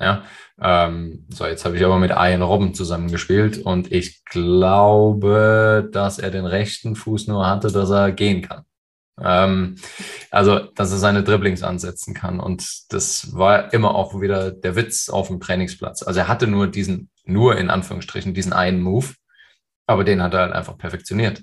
[0.00, 0.24] Ja,
[0.58, 6.30] ähm, so jetzt habe ich aber mit Ian Robben zusammengespielt und ich glaube, dass er
[6.30, 8.64] den rechten Fuß nur hatte, dass er gehen kann.
[9.20, 9.76] Ähm,
[10.30, 15.10] also, dass er seine Dribblings ansetzen kann und das war immer auch wieder der Witz
[15.10, 16.02] auf dem Trainingsplatz.
[16.02, 19.08] Also er hatte nur diesen, nur in Anführungsstrichen diesen einen Move,
[19.86, 21.42] aber den hat er halt einfach perfektioniert.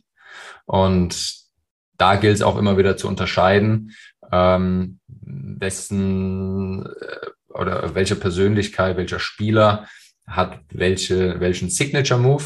[0.65, 1.46] Und
[1.97, 3.93] da gilt es auch immer wieder zu unterscheiden,
[4.31, 9.87] ähm, wessen äh, oder welche Persönlichkeit, welcher Spieler
[10.27, 12.43] hat welche, welchen Signature Move.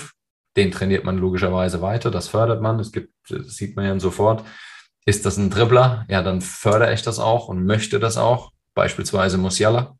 [0.56, 2.80] Den trainiert man logischerweise weiter, das fördert man.
[2.80, 4.46] Es gibt, das sieht man ja sofort.
[5.06, 6.06] Ist das ein Dribbler?
[6.10, 8.52] Ja, dann fördere ich das auch und möchte das auch.
[8.76, 9.98] Beispielsweise Musiala.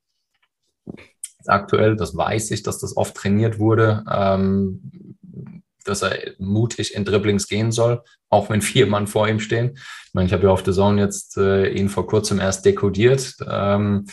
[1.48, 4.04] Aktuell, das weiß ich, dass das oft trainiert wurde.
[4.10, 5.18] Ähm,
[5.86, 9.78] dass er mutig in Dribblings gehen soll, auch wenn vier Mann vor ihm stehen.
[10.08, 13.36] Ich meine, ich habe ja auf der Zone jetzt äh, ihn vor kurzem erst dekodiert.
[13.48, 14.06] Ähm,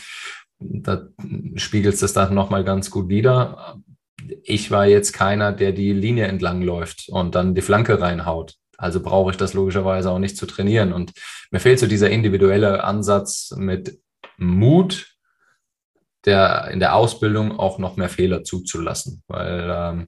[0.59, 1.07] da
[1.55, 3.77] spiegelt es das dann nochmal ganz gut wider.
[4.43, 8.55] Ich war jetzt keiner, der die Linie entlang läuft und dann die Flanke reinhaut.
[8.77, 10.93] Also brauche ich das logischerweise auch nicht zu trainieren.
[10.93, 11.13] Und
[11.51, 13.99] mir fehlt so dieser individuelle Ansatz mit
[14.37, 15.15] Mut,
[16.25, 20.07] der in der Ausbildung auch noch mehr Fehler zuzulassen, weil ähm,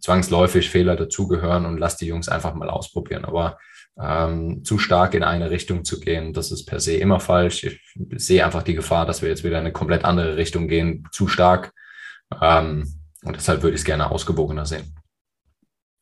[0.00, 3.24] zwangsläufig Fehler dazugehören und lass die Jungs einfach mal ausprobieren.
[3.24, 3.58] Aber
[4.00, 7.64] ähm, zu stark in eine Richtung zu gehen, das ist per se immer falsch.
[7.64, 7.80] Ich
[8.16, 11.28] sehe einfach die Gefahr, dass wir jetzt wieder in eine komplett andere Richtung gehen, zu
[11.28, 11.72] stark.
[12.40, 12.86] Ähm,
[13.24, 14.94] und deshalb würde ich es gerne ausgewogener sehen.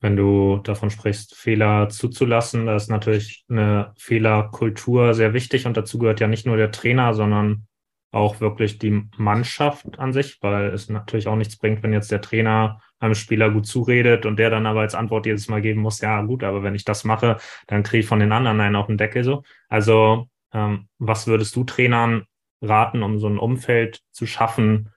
[0.01, 5.99] Wenn du davon sprichst, Fehler zuzulassen, da ist natürlich eine Fehlerkultur sehr wichtig und dazu
[5.99, 7.67] gehört ja nicht nur der Trainer, sondern
[8.11, 12.23] auch wirklich die Mannschaft an sich, weil es natürlich auch nichts bringt, wenn jetzt der
[12.23, 16.01] Trainer einem Spieler gut zuredet und der dann aber als Antwort jedes Mal geben muss,
[16.01, 18.87] ja gut, aber wenn ich das mache, dann kriege ich von den anderen einen auf
[18.87, 19.43] den Deckel so.
[19.69, 22.25] Also ähm, was würdest du Trainern
[22.61, 24.91] raten, um so ein Umfeld zu schaffen,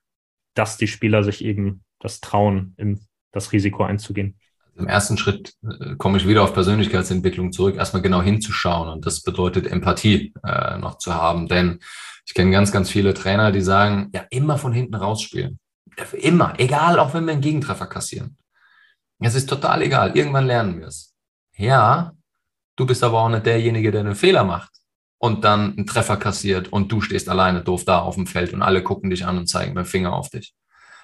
[0.54, 3.00] dass die Spieler sich eben das trauen, in
[3.32, 4.38] das Risiko einzugehen?
[4.76, 8.90] Im ersten Schritt äh, komme ich wieder auf Persönlichkeitsentwicklung zurück, erstmal genau hinzuschauen.
[8.90, 11.48] Und das bedeutet Empathie äh, noch zu haben.
[11.48, 11.80] Denn
[12.26, 15.60] ich kenne ganz, ganz viele Trainer, die sagen, ja, immer von hinten rausspielen.
[16.14, 18.38] Immer, egal, auch wenn wir einen Gegentreffer kassieren.
[19.20, 21.14] Es ist total egal, irgendwann lernen wir es.
[21.56, 22.14] Ja,
[22.76, 24.72] du bist aber auch nicht derjenige, der einen Fehler macht
[25.18, 28.62] und dann einen Treffer kassiert und du stehst alleine doof da auf dem Feld und
[28.62, 30.54] alle gucken dich an und zeigen mit dem Finger auf dich.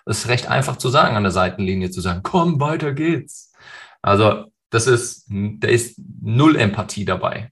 [0.05, 3.53] Das ist recht einfach zu sagen, an der Seitenlinie zu sagen, komm, weiter geht's.
[4.01, 7.51] Also, das ist, da ist null Empathie dabei.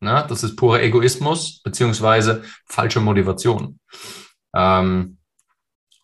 [0.00, 3.80] Na, das ist purer Egoismus beziehungsweise falsche Motivation.
[4.54, 5.17] Ähm,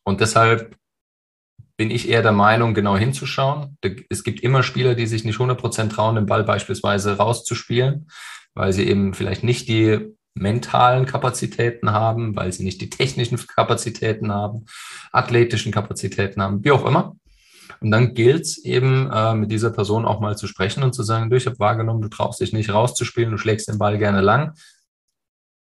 [0.04, 0.76] und deshalb
[1.76, 3.76] bin ich eher der Meinung, genau hinzuschauen.
[4.08, 8.08] Es gibt immer Spieler, die sich nicht 100% trauen, den Ball beispielsweise rauszuspielen,
[8.54, 14.32] weil sie eben vielleicht nicht die mentalen Kapazitäten haben, weil sie nicht die technischen Kapazitäten
[14.32, 14.66] haben,
[15.12, 17.16] athletischen Kapazitäten haben, wie auch immer.
[17.80, 21.02] Und dann gilt es eben, äh, mit dieser Person auch mal zu sprechen und zu
[21.02, 24.20] sagen, du, ich habe wahrgenommen, du traust dich nicht rauszuspielen, du schlägst den Ball gerne
[24.20, 24.54] lang.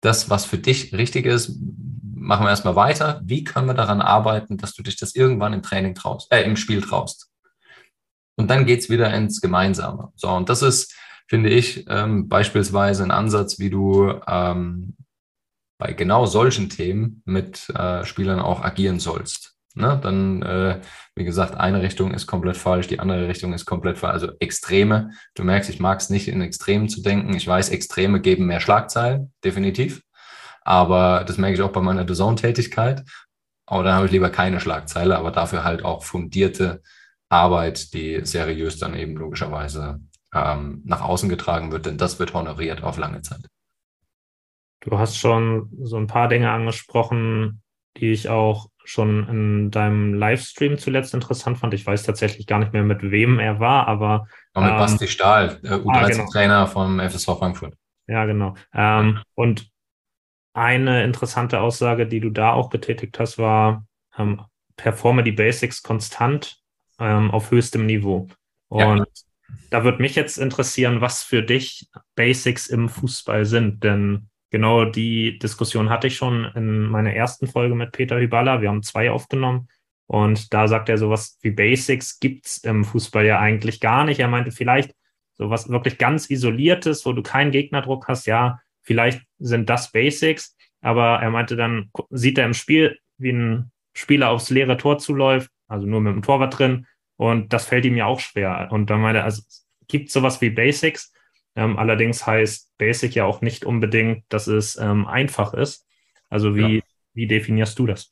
[0.01, 1.59] Das, was für dich richtig ist,
[2.19, 3.21] machen wir erstmal weiter.
[3.25, 6.57] Wie können wir daran arbeiten, dass du dich das irgendwann im Training traust, äh, im
[6.57, 7.31] Spiel traust?
[8.37, 10.13] Und dann geht's wieder ins Gemeinsame.
[10.15, 10.95] So, und das ist,
[11.27, 14.97] finde ich, ähm, beispielsweise ein Ansatz, wie du ähm,
[15.79, 19.57] bei genau solchen Themen mit äh, Spielern auch agieren sollst.
[19.75, 19.99] Ne?
[20.03, 20.81] Dann, äh,
[21.15, 24.13] wie gesagt, eine Richtung ist komplett falsch, die andere Richtung ist komplett falsch.
[24.13, 25.11] Also Extreme.
[25.35, 27.35] Du merkst, ich mag es nicht, in Extremen zu denken.
[27.35, 30.03] Ich weiß, Extreme geben mehr Schlagzeilen, definitiv.
[30.69, 33.03] Aber das merke ich auch bei meiner The-Zone-Tätigkeit.
[33.65, 36.83] Aber dann habe ich lieber keine Schlagzeile, aber dafür halt auch fundierte
[37.31, 40.01] Arbeit, die seriös dann eben logischerweise
[40.35, 43.49] ähm, nach außen getragen wird, denn das wird honoriert auf lange Zeit.
[44.81, 47.63] Du hast schon so ein paar Dinge angesprochen,
[47.97, 51.73] die ich auch schon in deinem Livestream zuletzt interessant fand.
[51.73, 54.27] Ich weiß tatsächlich gar nicht mehr, mit wem er war, aber.
[54.53, 56.67] Auch mit ähm, Basti Stahl, U13-Trainer ah, genau.
[56.67, 57.75] vom FSV Frankfurt.
[58.07, 58.55] Ja, genau.
[58.75, 59.71] Ähm, und
[60.59, 64.43] eine interessante Aussage, die du da auch betätigt hast, war, ähm,
[64.77, 66.61] performe die Basics konstant
[66.99, 68.29] ähm, auf höchstem Niveau.
[68.69, 69.05] Und ja.
[69.71, 75.39] da würde mich jetzt interessieren, was für dich Basics im Fußball sind, denn Genau die
[75.39, 78.63] Diskussion hatte ich schon in meiner ersten Folge mit Peter Hyballa.
[78.63, 79.69] Wir haben zwei aufgenommen.
[80.07, 84.21] Und da sagt er, sowas wie Basics gibt's im Fußball ja eigentlich gar nicht.
[84.21, 84.95] Er meinte vielleicht
[85.35, 88.27] sowas wirklich ganz Isoliertes, wo du keinen Gegnerdruck hast.
[88.27, 90.57] Ja, vielleicht sind das Basics.
[90.81, 95.51] Aber er meinte dann, sieht er im Spiel, wie ein Spieler aufs leere Tor zuläuft,
[95.67, 96.87] also nur mit dem Torwart drin.
[97.17, 98.69] Und das fällt ihm ja auch schwer.
[98.71, 99.43] Und dann meinte er, also
[99.89, 101.13] gibt sowas wie Basics.
[101.55, 105.87] Ähm, allerdings heißt Basic ja auch nicht unbedingt, dass es ähm, einfach ist.
[106.31, 106.83] Also wie, ja.
[107.13, 108.11] wie definierst du das?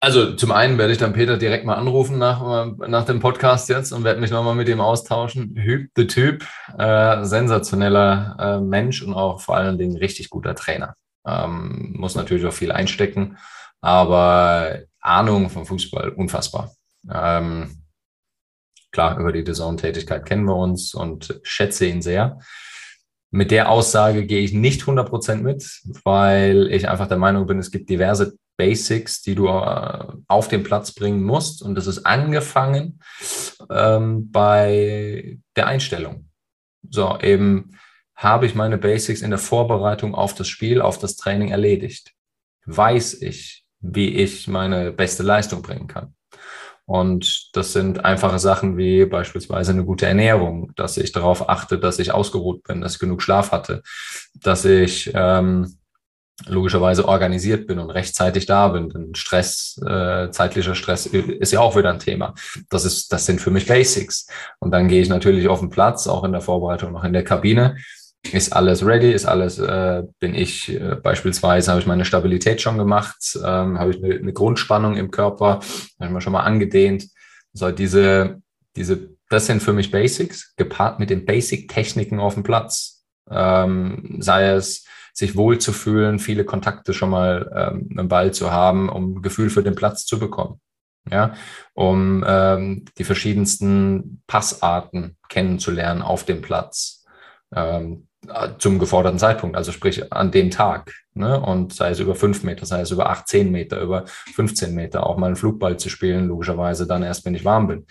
[0.00, 3.92] Also zum einen werde ich dann Peter direkt mal anrufen nach, nach dem Podcast jetzt
[3.92, 5.56] und werde mich nochmal mit ihm austauschen.
[5.56, 6.46] Hüb, the Typ,
[6.78, 10.94] äh, sensationeller äh, Mensch und auch vor allen Dingen richtig guter Trainer.
[11.26, 13.38] Ähm, muss natürlich auch viel einstecken,
[13.80, 16.72] aber Ahnung vom Fußball unfassbar.
[17.10, 17.82] Ähm,
[18.96, 22.38] Klar, über die Design-Tätigkeit kennen wir uns und schätze ihn sehr.
[23.30, 27.70] Mit der Aussage gehe ich nicht 100% mit, weil ich einfach der Meinung bin, es
[27.70, 31.62] gibt diverse Basics, die du äh, auf den Platz bringen musst.
[31.62, 33.00] Und das ist angefangen
[33.70, 36.28] ähm, bei der Einstellung.
[36.88, 37.78] So, eben
[38.14, 42.12] habe ich meine Basics in der Vorbereitung auf das Spiel, auf das Training erledigt.
[42.64, 46.14] Weiß ich, wie ich meine beste Leistung bringen kann.
[46.86, 51.98] Und das sind einfache Sachen wie beispielsweise eine gute Ernährung, dass ich darauf achte, dass
[51.98, 53.82] ich ausgeruht bin, dass ich genug Schlaf hatte,
[54.34, 55.75] dass ich ähm,
[56.44, 58.90] logischerweise organisiert bin und rechtzeitig da bin.
[58.90, 62.34] Denn Stress, äh, zeitlicher Stress ist ja auch wieder ein Thema.
[62.68, 64.26] Das ist, das sind für mich Basics.
[64.58, 67.24] Und dann gehe ich natürlich auf den Platz, auch in der Vorbereitung, noch in der
[67.24, 67.76] Kabine.
[68.32, 69.12] Ist alles ready?
[69.12, 73.90] Ist alles, äh, bin ich äh, beispielsweise, habe ich meine Stabilität schon gemacht, ähm, habe
[73.92, 75.64] ich eine, eine Grundspannung im Körper, habe
[76.00, 77.08] ich mir schon mal angedehnt.
[77.52, 78.42] So diese,
[78.74, 83.04] diese, das sind für mich Basics, gepaart mit den Basic-Techniken auf dem Platz.
[83.30, 84.84] Ähm, sei es
[85.16, 89.74] sich wohlzufühlen, viele Kontakte schon mal ähm, im Ball zu haben, um Gefühl für den
[89.74, 90.60] Platz zu bekommen.
[91.10, 91.34] Ja,
[91.72, 97.04] um ähm, die verschiedensten Passarten kennenzulernen auf dem Platz
[97.54, 98.08] ähm,
[98.58, 100.92] zum geforderten Zeitpunkt, also sprich an dem Tag.
[101.14, 101.40] Ne?
[101.40, 105.06] Und sei es über fünf Meter, sei es über acht, zehn Meter, über 15 Meter,
[105.06, 107.86] auch mal einen Flugball zu spielen, logischerweise dann erst, wenn ich warm bin.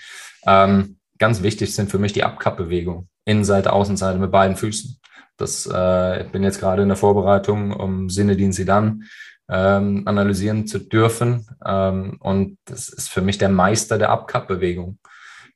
[0.45, 3.07] Ähm, ganz wichtig sind für mich die Abkappbewegung.
[3.23, 4.99] Innenseite, Außenseite mit beiden Füßen.
[5.37, 9.03] Das äh, ich bin jetzt gerade in der Vorbereitung, um Sinne, den sie dann
[9.49, 11.47] ähm, analysieren zu dürfen.
[11.65, 14.99] Ähm, und das ist für mich der Meister der Abkappbewegung,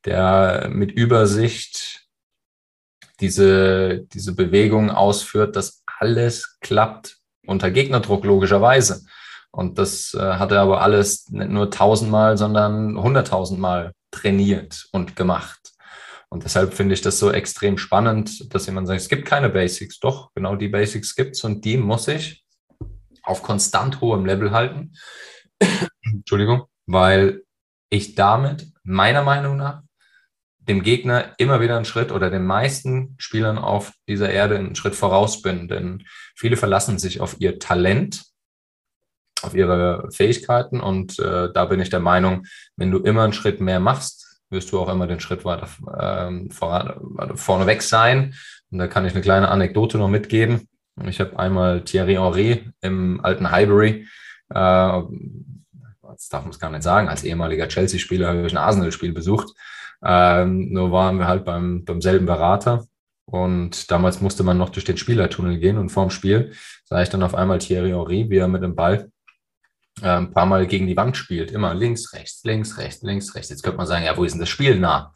[0.05, 2.07] der mit Übersicht
[3.19, 9.05] diese, diese Bewegung ausführt, dass alles klappt unter Gegnerdruck, logischerweise.
[9.51, 15.58] Und das äh, hat er aber alles nicht nur tausendmal, sondern hunderttausendmal trainiert und gemacht.
[16.29, 19.99] Und deshalb finde ich das so extrem spannend, dass jemand sagt, es gibt keine Basics.
[19.99, 22.45] Doch, genau die Basics gibt es und die muss ich
[23.23, 24.93] auf konstant hohem Level halten.
[26.01, 27.43] Entschuldigung, weil
[27.89, 29.81] ich damit meiner Meinung nach
[30.59, 34.95] dem Gegner immer wieder einen Schritt oder den meisten Spielern auf dieser Erde einen Schritt
[34.95, 35.67] voraus bin.
[35.67, 36.03] Denn
[36.35, 38.23] viele verlassen sich auf ihr Talent,
[39.41, 43.61] auf ihre Fähigkeiten und äh, da bin ich der Meinung, wenn du immer einen Schritt
[43.61, 45.67] mehr machst, wirst du auch immer den Schritt weiter
[45.99, 48.33] ähm, voran, vorneweg sein.
[48.71, 50.67] Und da kann ich eine kleine Anekdote noch mitgeben.
[51.05, 54.05] Ich habe einmal Thierry Henry im alten Highbury,
[54.49, 55.01] äh,
[56.19, 59.53] das darf man es gar nicht sagen, als ehemaliger Chelsea-Spieler habe ich ein Arsenal-Spiel besucht.
[60.03, 62.85] Ähm, nur waren wir halt beim, beim selben Berater.
[63.25, 66.51] Und damals musste man noch durch den Spielertunnel gehen und vorm Spiel
[66.83, 69.11] sah ich dann auf einmal Thierry Henry, wie er mit dem Ball
[70.03, 71.51] ein paar Mal gegen die Wand spielt.
[71.51, 73.49] Immer links, rechts, links, rechts, links, rechts.
[73.49, 75.13] Jetzt könnte man sagen, ja, wo ist denn das Spiel nah?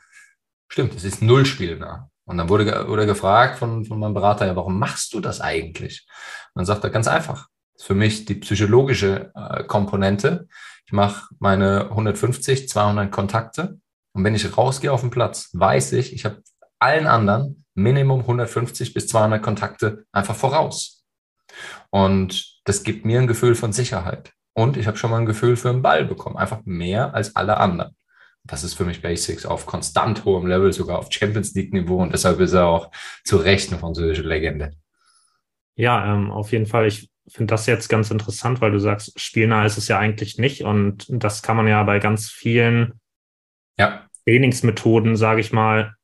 [0.70, 2.10] Stimmt, es ist null Spiel nah.
[2.26, 6.08] Und dann wurde, wurde gefragt von, von meinem Berater, ja, warum machst du das eigentlich?
[6.54, 7.48] Und dann sagt er ganz einfach.
[7.78, 10.48] Für mich die psychologische äh, Komponente.
[10.86, 13.80] Ich mache meine 150, 200 Kontakte.
[14.14, 16.42] Und wenn ich rausgehe auf den Platz, weiß ich, ich habe
[16.80, 21.04] allen anderen Minimum 150 bis 200 Kontakte einfach voraus.
[21.90, 24.34] Und das gibt mir ein Gefühl von Sicherheit.
[24.54, 26.38] Und ich habe schon mal ein Gefühl für einen Ball bekommen.
[26.38, 27.96] Einfach mehr als alle anderen.
[28.44, 32.02] Das ist für mich Basics auf konstant hohem Level, sogar auf Champions League-Niveau.
[32.02, 32.92] Und deshalb ist er auch
[33.24, 34.72] zu Recht eine französische Legende.
[35.76, 36.88] Ja, ähm, auf jeden Fall.
[36.88, 40.64] Ich finde das jetzt ganz interessant, weil du sagst, spielnah ist es ja eigentlich nicht.
[40.64, 43.00] Und das kann man ja bei ganz vielen
[43.80, 44.08] ja.
[44.26, 45.96] Trainingsmethoden, sage ich mal,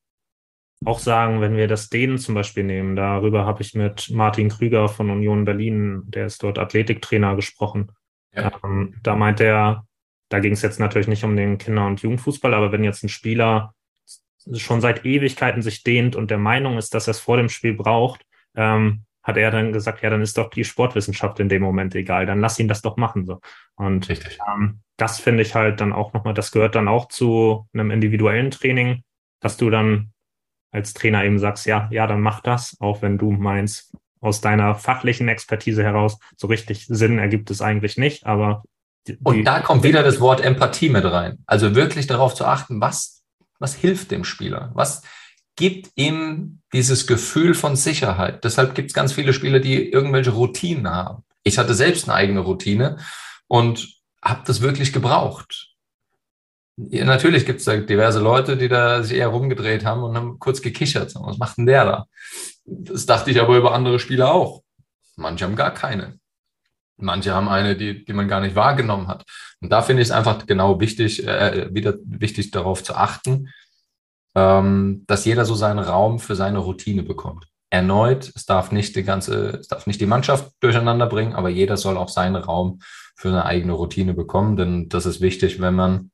[0.86, 2.96] auch sagen, wenn wir das Dehnen zum Beispiel nehmen.
[2.96, 7.92] Darüber habe ich mit Martin Krüger von Union Berlin, der ist dort Athletiktrainer, gesprochen.
[8.36, 8.52] Ja.
[8.63, 9.86] Ähm, da meint er,
[10.30, 13.10] da ging es jetzt natürlich nicht um den Kinder- und Jugendfußball, aber wenn jetzt ein
[13.10, 13.74] Spieler
[14.54, 17.74] schon seit Ewigkeiten sich dehnt und der Meinung ist, dass er es vor dem Spiel
[17.74, 21.94] braucht, ähm, hat er dann gesagt, ja, dann ist doch die Sportwissenschaft in dem Moment
[21.94, 23.26] egal, dann lass ihn das doch machen.
[23.26, 23.39] So.
[23.76, 27.92] Und ähm, das finde ich halt dann auch nochmal, das gehört dann auch zu einem
[27.92, 29.04] individuellen Training,
[29.39, 30.12] dass du dann
[30.72, 34.76] als Trainer eben sagst, ja, ja, dann mach das, auch wenn du meinst, aus deiner
[34.76, 38.64] fachlichen Expertise heraus, so richtig Sinn ergibt es eigentlich nicht, aber.
[39.08, 41.40] Die, und da kommt wieder das Wort Empathie mit rein.
[41.46, 43.24] Also wirklich darauf zu achten, was,
[43.60, 44.72] was hilft dem Spieler?
[44.74, 45.04] Was
[45.56, 48.44] gibt ihm dieses Gefühl von Sicherheit?
[48.44, 51.24] Deshalb gibt es ganz viele Spieler, die irgendwelche Routinen haben.
[51.44, 52.98] Ich hatte selbst eine eigene Routine
[53.48, 53.88] und
[54.22, 55.70] habe das wirklich gebraucht.
[56.78, 60.62] Natürlich gibt es da diverse Leute, die da sich eher rumgedreht haben und haben kurz
[60.62, 61.14] gekichert.
[61.16, 62.06] Was macht denn der da?
[62.72, 64.63] Das dachte ich aber über andere Spieler auch.
[65.15, 66.20] Manche haben gar keine.
[66.98, 69.26] Manche haben eine, die, die man gar nicht wahrgenommen hat.
[69.62, 73.50] Und da finde ich es einfach genau wichtig, äh, wieder wichtig darauf zu achten,
[74.36, 77.46] ähm, dass jeder so seinen Raum für seine Routine bekommt.
[77.70, 81.78] Erneut, es darf nicht die ganze, es darf nicht die Mannschaft durcheinander bringen, aber jeder
[81.78, 82.80] soll auch seinen Raum
[83.15, 86.12] für eine eigene Routine bekommen, denn das ist wichtig, wenn man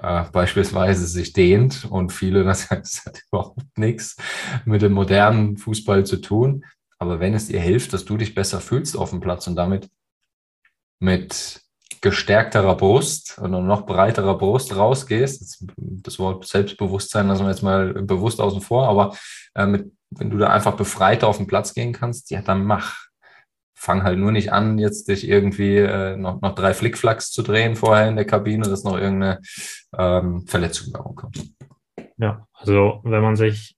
[0.00, 2.88] äh, beispielsweise sich dehnt und viele, das hat,
[3.30, 4.16] überhaupt nichts
[4.64, 6.64] mit dem modernen Fußball zu tun.
[6.98, 9.90] Aber wenn es dir hilft, dass du dich besser fühlst auf dem Platz und damit
[10.98, 11.60] mit
[12.00, 18.40] gestärkterer Brust oder noch breiterer Brust rausgehst, das Wort Selbstbewusstsein lassen wir jetzt mal bewusst
[18.40, 19.16] außen vor, aber
[19.54, 23.05] äh, mit, wenn du da einfach befreiter auf den Platz gehen kannst, ja, dann mach.
[23.76, 27.76] Fang halt nur nicht an, jetzt dich irgendwie äh, noch, noch drei Flickflacks zu drehen
[27.76, 29.40] vorher in der Kabine, dass noch irgendeine
[29.96, 31.44] ähm, Verletzung darum kommt.
[32.16, 33.76] Ja, also wenn man sich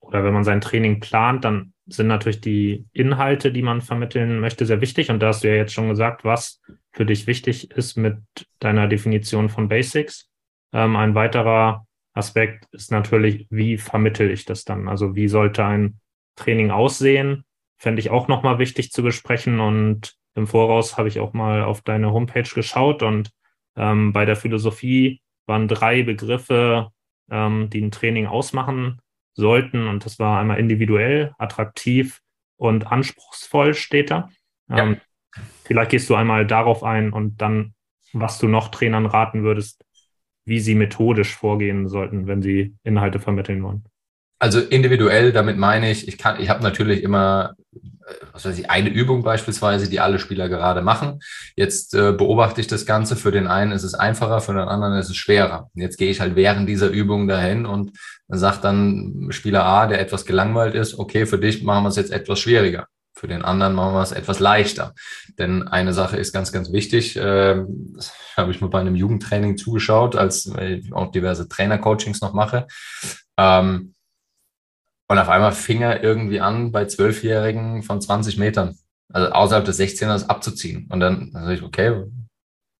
[0.00, 4.64] oder wenn man sein Training plant, dann sind natürlich die Inhalte, die man vermitteln möchte,
[4.64, 5.10] sehr wichtig.
[5.10, 6.60] Und da hast du ja jetzt schon gesagt, was
[6.92, 8.18] für dich wichtig ist mit
[8.60, 10.30] deiner Definition von Basics.
[10.72, 14.88] Ähm, ein weiterer Aspekt ist natürlich, wie vermittel ich das dann?
[14.88, 16.00] Also wie sollte ein
[16.36, 17.44] Training aussehen?
[17.78, 19.60] Fände ich auch nochmal wichtig zu besprechen.
[19.60, 23.30] Und im Voraus habe ich auch mal auf deine Homepage geschaut und
[23.76, 26.90] ähm, bei der Philosophie waren drei Begriffe,
[27.30, 29.00] ähm, die ein Training ausmachen
[29.34, 29.86] sollten.
[29.86, 32.20] Und das war einmal individuell, attraktiv
[32.56, 34.30] und anspruchsvoll steht da.
[34.70, 35.42] Ähm, ja.
[35.64, 37.74] Vielleicht gehst du einmal darauf ein und dann,
[38.12, 39.84] was du noch Trainern raten würdest,
[40.44, 43.84] wie sie methodisch vorgehen sollten, wenn sie Inhalte vermitteln wollen.
[44.38, 48.70] Also individuell, damit meine ich, ich kann, ich habe natürlich immer, äh, was weiß ich,
[48.70, 51.20] eine Übung beispielsweise, die alle Spieler gerade machen.
[51.56, 53.16] Jetzt äh, beobachte ich das Ganze.
[53.16, 55.70] Für den einen ist es einfacher, für den anderen ist es schwerer.
[55.74, 57.92] Jetzt gehe ich halt während dieser Übung dahin und
[58.28, 62.12] sagt dann Spieler A, der etwas gelangweilt ist, okay, für dich machen wir es jetzt
[62.12, 62.86] etwas schwieriger.
[63.14, 64.92] Für den anderen machen wir es etwas leichter.
[65.38, 67.16] Denn eine Sache ist ganz, ganz wichtig.
[67.16, 67.64] Äh,
[67.94, 72.66] das habe ich mal bei einem Jugendtraining zugeschaut, als ich auch diverse Trainercoachings noch mache.
[73.38, 73.94] Ähm,
[75.08, 78.76] und auf einmal fing er irgendwie an, bei Zwölfjährigen von 20 Metern,
[79.12, 80.88] also außerhalb des 16ers abzuziehen.
[80.90, 82.04] Und dann sage ich, okay,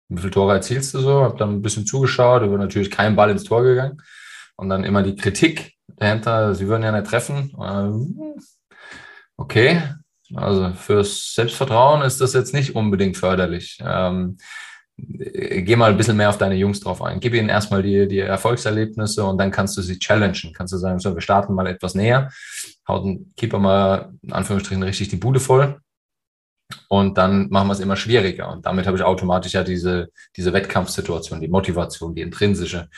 [0.09, 1.22] wie viele Tore erzielst du so?
[1.22, 4.03] Hab dann ein bisschen zugeschaut, aber natürlich kein Ball ins Tor gegangen.
[4.57, 7.53] Und dann immer die Kritik dahinter, sie würden ja nicht treffen.
[9.37, 9.83] Okay,
[10.35, 13.79] also fürs Selbstvertrauen ist das jetzt nicht unbedingt förderlich.
[13.85, 14.39] Ähm,
[14.99, 17.21] geh mal ein bisschen mehr auf deine Jungs drauf ein.
[17.21, 20.53] Gib ihnen erstmal die, die Erfolgserlebnisse und dann kannst du sie challengen.
[20.55, 22.31] Kannst du sagen, so, wir starten mal etwas näher,
[22.89, 25.81] haut den Keeper mal in Anführungsstrichen richtig die Bude voll
[26.89, 28.51] und dann machen wir es immer schwieriger.
[28.51, 32.89] Und damit habe ich automatisch ja diese, diese Wettkampfsituation, die Motivation, die intrinsische.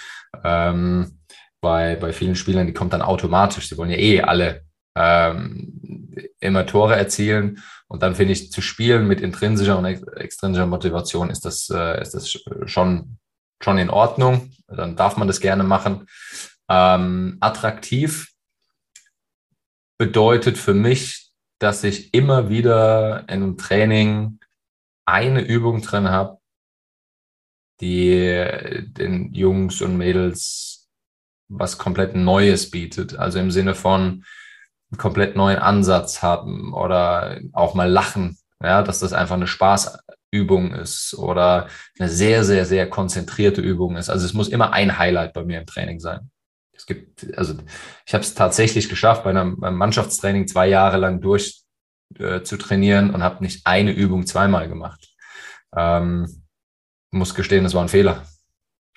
[0.45, 1.19] Ähm,
[1.61, 3.69] bei, bei vielen Spielern, die kommt dann automatisch.
[3.69, 4.63] Sie wollen ja eh alle
[4.97, 6.05] ähm,
[6.41, 11.45] immer Tore erzielen und dann finde ich, zu spielen mit intrinsischer und extrinsischer Motivation ist
[11.45, 12.30] das, äh, ist das
[12.66, 13.18] schon,
[13.62, 14.53] schon in Ordnung.
[14.66, 16.07] Dann darf man das gerne machen.
[16.68, 18.30] Ähm, attraktiv
[19.99, 24.39] bedeutet für mich, dass ich immer wieder in einem Training
[25.07, 26.39] eine Übung drin habe,
[27.80, 30.89] die den Jungs und Mädels
[31.49, 33.16] was komplett Neues bietet.
[33.16, 34.24] Also im Sinne von,
[34.91, 40.72] einen komplett neuen Ansatz haben oder auch mal lachen, ja, dass das einfach eine Spaßübung
[40.74, 41.68] ist oder
[41.99, 44.09] eine sehr, sehr, sehr konzentrierte Übung ist.
[44.09, 46.30] Also es muss immer ein Highlight bei mir im Training sein.
[46.72, 47.55] Es gibt, also
[48.07, 51.62] ich habe es tatsächlich geschafft, bei einem, beim Mannschaftstraining zwei Jahre lang durch
[52.18, 55.09] äh, zu trainieren und habe nicht eine Übung zweimal gemacht.
[55.76, 56.45] Ähm,
[57.11, 58.22] muss gestehen, das war ein Fehler.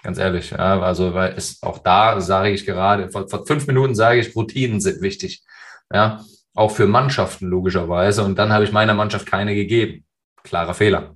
[0.04, 0.52] Ganz ehrlich.
[0.52, 4.36] Ja, also, weil es auch da sage ich gerade, vor, vor fünf Minuten sage ich,
[4.36, 5.44] Routinen sind wichtig.
[5.94, 6.24] Ja,
[6.54, 8.24] auch für Mannschaften logischerweise.
[8.24, 10.06] Und dann habe ich meiner Mannschaft keine gegeben.
[10.44, 11.16] Klarer Fehler.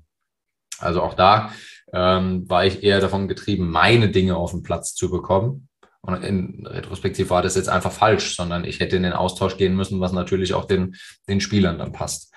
[0.80, 1.52] Also auch da
[1.94, 5.70] ähm, war ich eher davon getrieben, meine Dinge auf den Platz zu bekommen.
[6.02, 9.76] Und in Retrospektiv war das jetzt einfach falsch, sondern ich hätte in den Austausch gehen
[9.76, 10.96] müssen, was natürlich auch den,
[11.28, 12.32] den Spielern dann passt.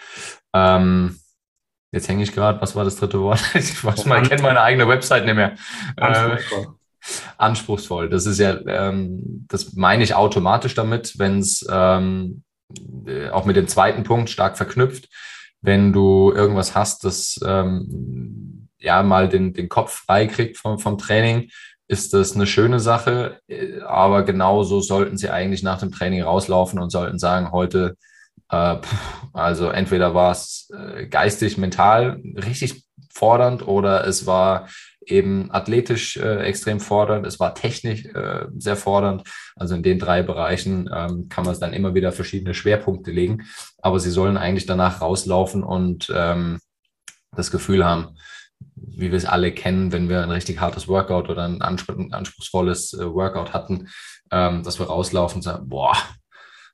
[0.54, 1.18] Ähm,
[1.92, 3.42] jetzt hänge ich gerade, was war das dritte Wort?
[3.54, 5.54] Ich weiß mal, ich kenne meine eigene Website nicht mehr.
[5.96, 6.77] Anspruchsvoll.
[7.36, 8.08] Anspruchsvoll.
[8.08, 12.42] Das ist ja, ähm, das meine ich automatisch damit, wenn es ähm,
[13.06, 15.08] äh, auch mit dem zweiten Punkt stark verknüpft,
[15.60, 21.50] wenn du irgendwas hast, das ähm, ja mal den, den Kopf freikriegt vom, vom Training,
[21.88, 26.78] ist das eine schöne Sache, äh, aber genauso sollten sie eigentlich nach dem Training rauslaufen
[26.78, 27.96] und sollten sagen, heute,
[28.50, 28.76] äh,
[29.32, 34.68] also entweder war es äh, geistig, mental richtig fordernd oder es war
[35.10, 39.22] eben athletisch äh, extrem fordernd, es war technisch äh, sehr fordernd.
[39.56, 43.44] Also in den drei Bereichen ähm, kann man es dann immer wieder verschiedene Schwerpunkte legen.
[43.82, 46.58] Aber sie sollen eigentlich danach rauslaufen und ähm,
[47.32, 48.16] das Gefühl haben,
[48.74, 53.12] wie wir es alle kennen, wenn wir ein richtig hartes Workout oder ein anspruchsvolles äh,
[53.12, 53.88] Workout hatten,
[54.30, 55.96] ähm, dass wir rauslaufen und sagen, boah,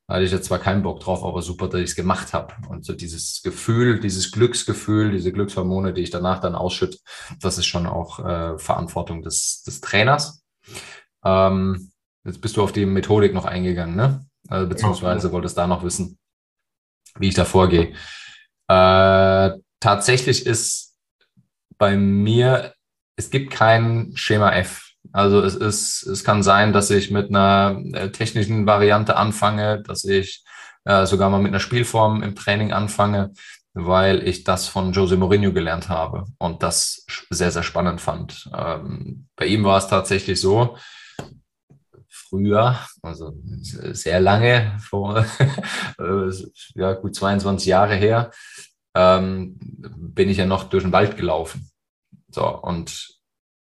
[0.07, 2.55] da hatte ich jetzt zwar keinen Bock drauf, aber super, dass ich es gemacht habe.
[2.68, 6.98] Und so dieses Gefühl, dieses Glücksgefühl, diese Glückshormone, die ich danach dann ausschütte,
[7.40, 10.44] das ist schon auch äh, Verantwortung des, des Trainers.
[11.24, 11.90] Ähm,
[12.24, 14.26] jetzt bist du auf die Methodik noch eingegangen, ne?
[14.48, 16.18] Also, beziehungsweise wolltest da noch wissen,
[17.18, 17.94] wie ich da vorgehe.
[18.68, 19.50] Äh,
[19.80, 20.96] tatsächlich ist
[21.78, 22.74] bei mir,
[23.16, 24.93] es gibt kein Schema F.
[25.12, 30.05] Also es ist, es kann sein, dass ich mit einer äh, technischen Variante anfange, dass
[30.05, 30.44] ich
[30.84, 33.32] äh, sogar mal mit einer Spielform im Training anfange.
[33.76, 38.48] weil ich das von Jose Mourinho gelernt habe und das sehr, sehr spannend fand.
[38.57, 40.76] Ähm, bei ihm war es tatsächlich so,
[42.34, 43.32] früher, also
[43.92, 45.24] sehr lange, vor
[46.74, 48.30] ja, gut 22 Jahre her,
[48.94, 51.70] ähm, bin ich ja noch durch den Wald gelaufen.
[52.28, 53.09] So, und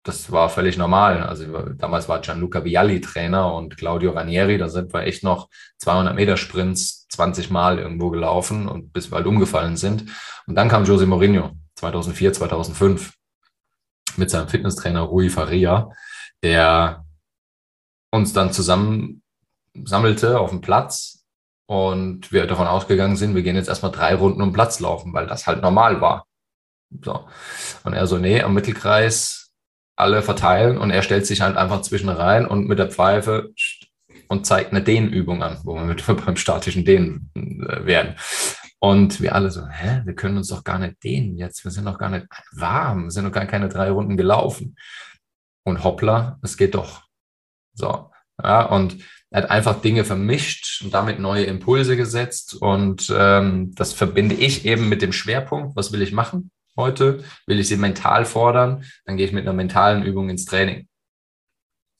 [0.03, 1.23] das war völlig normal.
[1.23, 6.13] Also damals war Gianluca Vialli Trainer und Claudio Ranieri, da sind wir echt noch 200
[6.13, 10.05] Meter Sprints 20 Mal irgendwo gelaufen und bis wir halt umgefallen sind.
[10.45, 13.13] Und dann kam Jose Mourinho 2004, 2005
[14.17, 15.89] mit seinem Fitnesstrainer Rui Faria,
[16.43, 17.05] der
[18.11, 19.23] uns dann zusammen
[19.85, 21.23] sammelte auf dem Platz
[21.65, 25.27] und wir davon ausgegangen sind, wir gehen jetzt erstmal drei Runden um Platz laufen, weil
[25.27, 26.27] das halt normal war.
[27.03, 27.25] So.
[27.83, 29.42] Und er so, nee, am Mittelkreis
[29.95, 33.51] alle verteilen und er stellt sich halt einfach zwischen rein und mit der Pfeife
[34.27, 38.15] und zeigt eine Dehnübung an, wo wir mit beim statischen Dehnen äh, werden.
[38.79, 41.85] Und wir alle so, hä, wir können uns doch gar nicht dehnen jetzt, wir sind
[41.85, 44.75] doch gar nicht warm, wir sind doch gar keine drei Runden gelaufen.
[45.65, 47.03] Und hoppla, es geht doch.
[47.73, 48.97] So, ja, und
[49.29, 52.55] er hat einfach Dinge vermischt und damit neue Impulse gesetzt.
[52.55, 56.51] Und ähm, das verbinde ich eben mit dem Schwerpunkt, was will ich machen?
[56.75, 60.87] Heute, will ich sie mental fordern, dann gehe ich mit einer mentalen Übung ins Training.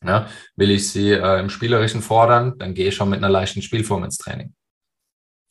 [0.06, 3.62] Ja, will ich sie äh, im Spielerischen fordern, dann gehe ich schon mit einer leichten
[3.62, 4.54] Spielform ins Training.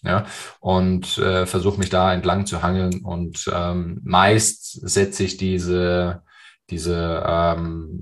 [0.04, 0.26] Ja,
[0.60, 3.02] und äh, versuche mich da entlang zu hangeln.
[3.04, 6.22] Und ähm, meist setze ich diese,
[6.70, 8.00] diese, ähm,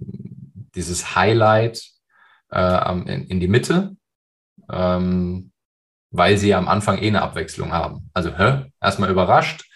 [0.75, 1.83] dieses Highlight
[2.51, 3.97] äh, in, in die Mitte,
[4.73, 5.53] ähm,
[6.11, 8.11] weil sie am Anfang eh eine Abwechslung haben.
[8.15, 9.70] Also hä, erstmal überrascht,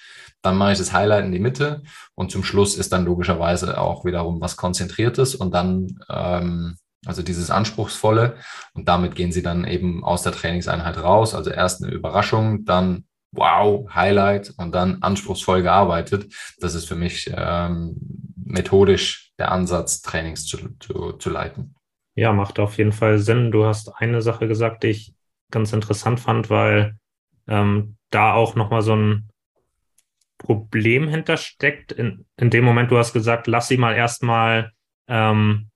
[0.45, 1.83] dann mache ich das Highlight in die Mitte
[2.15, 6.77] und zum Schluss ist dann logischerweise auch wiederum was Konzentriertes und dann, ähm,
[7.07, 8.37] also dieses Anspruchsvolle
[8.75, 11.35] und damit gehen sie dann eben aus der Trainingseinheit raus.
[11.35, 16.33] Also erst eine Überraschung, dann wow, Highlight und dann anspruchsvoll gearbeitet.
[16.61, 17.97] Das ist für mich ähm,
[18.37, 21.75] methodisch der Ansatz, Trainings zu, zu, zu leiten.
[22.15, 23.51] Ja, macht auf jeden Fall Sinn.
[23.51, 25.15] Du hast eine Sache gesagt, die ich
[25.51, 26.97] ganz interessant fand, weil
[27.49, 29.29] ähm, da auch nochmal so ein
[30.45, 31.91] Problem hintersteckt.
[31.91, 34.73] In, in dem Moment, du hast gesagt, lass sie mal erstmal,
[35.09, 35.71] ähm,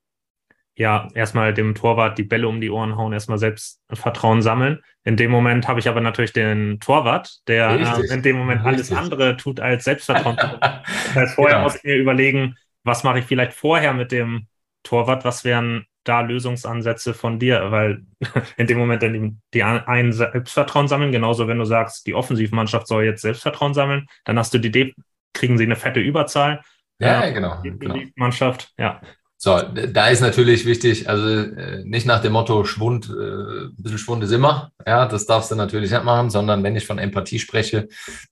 [0.77, 4.81] ja, erstmal dem Torwart die Bälle um die Ohren hauen, erstmal Selbstvertrauen sammeln.
[5.05, 8.93] In dem Moment habe ich aber natürlich den Torwart, der äh, in dem Moment Richtig.
[8.93, 10.37] alles andere tut als Selbstvertrauen.
[10.61, 11.64] das heißt, vorher genau.
[11.64, 12.55] muss ich mir überlegen,
[12.85, 14.49] was mache ich vielleicht vorher mit dem
[14.83, 18.03] Torwart, was wären da Lösungsansätze von dir, weil
[18.57, 22.87] in dem Moment dann die, die einen Selbstvertrauen sammeln, genauso wenn du sagst, die Offensivmannschaft
[22.87, 24.95] soll jetzt Selbstvertrauen sammeln, dann hast du die Idee,
[25.35, 26.63] kriegen sie eine fette Überzahl.
[26.99, 27.61] Ja, ja genau.
[27.63, 27.97] Die, genau.
[28.17, 29.01] Mannschaft, ja.
[29.41, 33.99] So, da ist natürlich wichtig, also äh, nicht nach dem Motto Schwund, äh, ein bisschen
[33.99, 37.39] Schwund ist immer, ja, das darfst du natürlich nicht machen, sondern wenn ich von Empathie
[37.39, 37.87] spreche,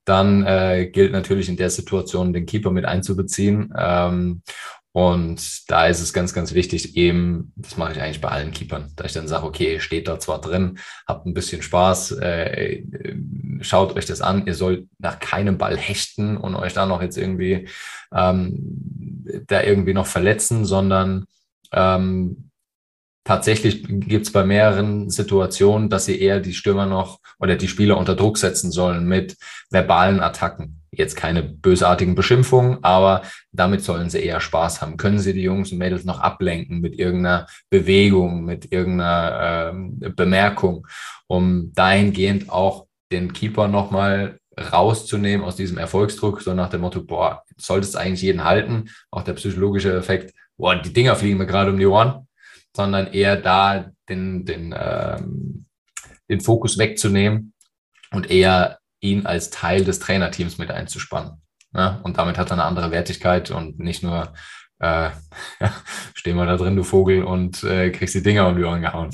[0.05, 3.73] dann äh, gilt natürlich in der Situation den Keeper mit einzubeziehen.
[3.79, 4.43] Ähm,
[4.97, 8.95] und da ist es ganz, ganz wichtig, eben, das mache ich eigentlich bei allen Keepern,
[8.97, 12.83] da ich dann sage, okay, steht da zwar drin, habt ein bisschen Spaß, äh,
[13.61, 17.19] schaut euch das an, ihr sollt nach keinem Ball hechten und euch da noch jetzt
[17.19, 17.69] irgendwie
[18.11, 21.27] ähm, da irgendwie noch verletzen, sondern
[21.73, 22.49] ähm,
[23.27, 27.99] tatsächlich gibt es bei mehreren Situationen, dass sie eher die Stürmer noch oder die Spieler
[27.99, 29.37] unter Druck setzen sollen mit
[29.71, 30.83] verbalen Attacken.
[30.93, 33.23] Jetzt keine bösartigen Beschimpfungen, aber
[33.53, 34.97] damit sollen sie eher Spaß haben.
[34.97, 40.87] Können sie die Jungs und Mädels noch ablenken mit irgendeiner Bewegung, mit irgendeiner äh, Bemerkung,
[41.27, 47.43] um dahingehend auch den Keeper nochmal rauszunehmen aus diesem Erfolgsdruck, so nach dem Motto, boah,
[47.59, 51.79] solltest eigentlich jeden halten, auch der psychologische Effekt, boah, die Dinger fliegen mir gerade um
[51.79, 52.26] die Ohren,
[52.77, 55.67] sondern eher da den, den, ähm,
[56.29, 57.55] den Fokus wegzunehmen
[58.13, 61.43] und eher ihn als Teil des Trainerteams mit einzuspannen.
[61.73, 62.01] Ne?
[62.05, 64.33] Und damit hat er eine andere Wertigkeit und nicht nur
[64.79, 65.11] äh,
[65.61, 65.73] ja,
[66.15, 69.11] steh mal da drin, du Vogel, und äh, kriegst die Dinger um die Ohren gehauen.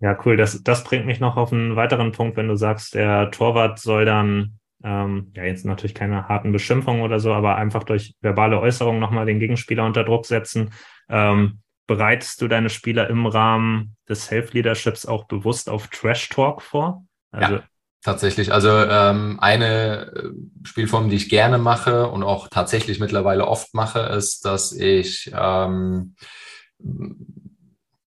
[0.00, 0.36] ja, cool.
[0.36, 4.04] Das, das bringt mich noch auf einen weiteren Punkt, wenn du sagst, der Torwart soll
[4.04, 9.00] dann, ähm, ja, jetzt natürlich keine harten Beschimpfungen oder so, aber einfach durch verbale Äußerungen
[9.00, 10.70] nochmal den Gegenspieler unter Druck setzen.
[11.08, 17.04] Ähm, bereitest du deine Spieler im Rahmen des Self-Leaderships auch bewusst auf Trash-Talk vor?
[17.30, 17.62] Also, ja,
[18.02, 18.52] tatsächlich.
[18.52, 20.30] Also ähm, eine äh,
[20.64, 26.14] Spielform, die ich gerne mache und auch tatsächlich mittlerweile oft mache, ist, dass ich ähm,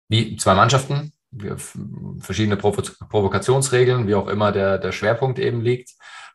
[0.08, 1.12] wie zwei Mannschaften,
[2.20, 5.90] verschiedene Provo Provokationsregeln, wie auch immer der, der Schwerpunkt eben liegt.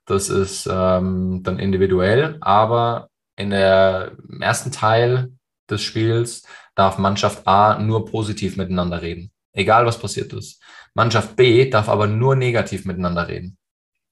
[0.05, 5.31] Das ist ähm, dann individuell, aber in der im ersten Teil
[5.69, 6.43] des Spiels
[6.75, 10.61] darf Mannschaft A nur positiv miteinander reden, egal was passiert ist.
[10.93, 13.57] Mannschaft B darf aber nur negativ miteinander reden.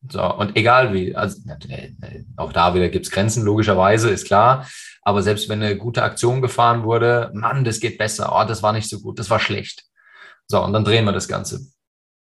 [0.10, 1.42] So, und egal wie, also
[2.38, 4.68] auch da wieder gibt es Grenzen, logischerweise, ist klar.
[5.02, 8.74] Aber selbst wenn eine gute Aktion gefahren wurde, Mann, das geht besser, oh, das war
[8.74, 9.86] nicht so gut, das war schlecht.
[10.48, 11.62] So, und dann drehen wir das Ganze.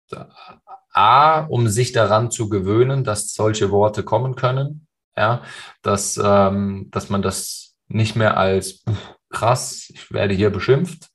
[0.06, 0.18] So.
[0.92, 5.42] A, um sich daran zu gewöhnen, dass solche Worte kommen können, ja,
[5.82, 8.84] dass, ähm, dass man das nicht mehr als
[9.30, 11.12] krass, ich werde hier beschimpft,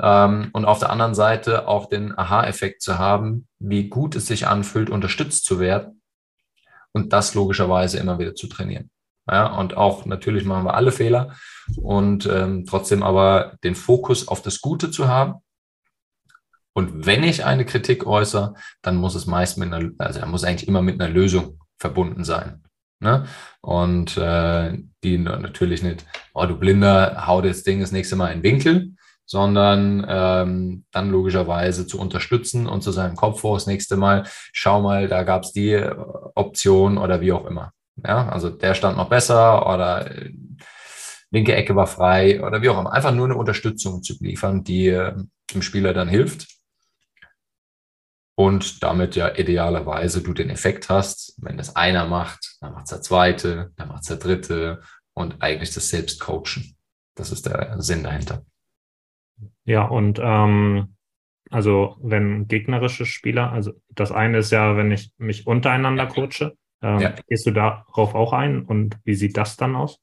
[0.00, 4.46] ähm, und auf der anderen Seite auch den Aha-Effekt zu haben, wie gut es sich
[4.46, 6.02] anfühlt, unterstützt zu werden
[6.92, 8.90] und das logischerweise immer wieder zu trainieren.
[9.30, 11.34] Ja, und auch natürlich machen wir alle Fehler
[11.76, 15.34] und ähm, trotzdem aber den Fokus auf das Gute zu haben.
[16.72, 20.68] Und wenn ich eine Kritik äußere, dann muss es meist mit einer, also muss eigentlich
[20.68, 22.62] immer mit einer Lösung verbunden sein.
[23.00, 23.26] Ne?
[23.60, 28.42] Und äh, die natürlich nicht, oh du Blinder, hau das Ding das nächste Mal in
[28.42, 28.94] Winkel,
[29.24, 34.80] sondern ähm, dann logischerweise zu unterstützen und zu seinem Kopf vor das nächste Mal, schau
[34.80, 35.94] mal, da gab es die äh,
[36.34, 37.72] Option oder wie auch immer.
[38.04, 40.32] Ja, also der stand noch besser oder äh,
[41.30, 42.92] linke Ecke war frei oder wie auch immer.
[42.92, 45.14] Einfach nur eine Unterstützung zu liefern, die äh,
[45.52, 46.57] dem Spieler dann hilft.
[48.38, 52.90] Und damit ja idealerweise du den Effekt hast, wenn das einer macht, dann macht es
[52.90, 54.80] der zweite, dann macht es der dritte
[55.12, 56.76] und eigentlich das Selbstcoachen.
[57.16, 58.44] Das ist der Sinn dahinter.
[59.64, 60.94] Ja, und ähm,
[61.50, 67.00] also wenn gegnerische Spieler, also das eine ist ja, wenn ich mich untereinander coache, ähm,
[67.00, 67.14] ja.
[67.26, 69.98] Gehst du darauf auch ein und wie sieht das dann aus?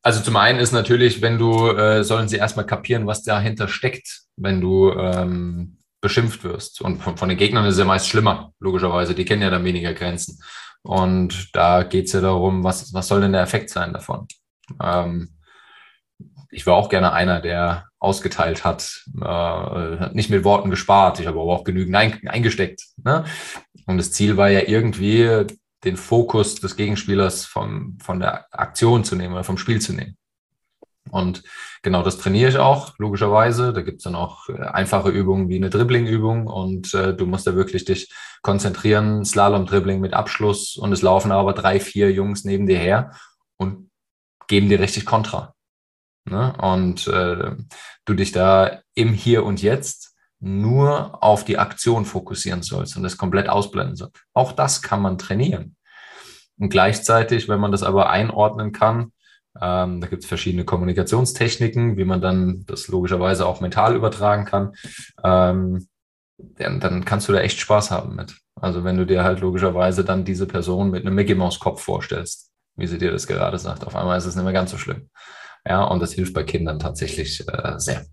[0.00, 4.22] Also zum einen ist natürlich, wenn du, äh, sollen sie erstmal kapieren, was dahinter steckt,
[4.36, 6.80] wenn du ähm, beschimpft wirst.
[6.80, 9.14] Und von, von, den Gegnern ist es ja meist schlimmer, logischerweise.
[9.14, 10.42] Die kennen ja dann weniger Grenzen.
[10.82, 14.26] Und da geht es ja darum, was, was soll denn der Effekt sein davon?
[14.82, 15.36] Ähm,
[16.50, 21.26] ich war auch gerne einer, der ausgeteilt hat, äh, hat nicht mit Worten gespart, ich
[21.26, 22.82] habe aber auch genügend ein, eingesteckt.
[23.04, 23.24] Ne?
[23.86, 25.46] Und das Ziel war ja irgendwie,
[25.84, 30.16] den Fokus des Gegenspielers vom, von der Aktion zu nehmen oder vom Spiel zu nehmen.
[31.10, 31.42] Und
[31.82, 33.72] genau das trainiere ich auch, logischerweise.
[33.72, 37.46] Da gibt es dann auch äh, einfache Übungen wie eine Dribbling-Übung und äh, du musst
[37.46, 42.66] da wirklich dich konzentrieren, Slalom-Dribbling mit Abschluss und es laufen aber drei, vier Jungs neben
[42.66, 43.12] dir her
[43.56, 43.90] und
[44.48, 45.54] geben dir richtig Kontra.
[46.24, 46.54] Ne?
[46.60, 47.56] Und äh,
[48.04, 53.18] du dich da im Hier und Jetzt nur auf die Aktion fokussieren sollst und das
[53.18, 54.16] komplett ausblenden sollst.
[54.32, 55.76] Auch das kann man trainieren.
[56.58, 59.12] Und gleichzeitig, wenn man das aber einordnen kann,
[59.60, 64.74] ähm, da gibt es verschiedene Kommunikationstechniken, wie man dann das logischerweise auch mental übertragen kann,
[65.24, 65.88] ähm,
[66.38, 68.36] dann, dann kannst du da echt Spaß haben mit.
[68.54, 72.50] Also wenn du dir halt logischerweise dann diese Person mit einem Mickey Mouse Kopf vorstellst,
[72.76, 75.10] wie sie dir das gerade sagt, auf einmal ist es nicht mehr ganz so schlimm.
[75.66, 78.06] Ja, und das hilft bei Kindern tatsächlich äh, sehr.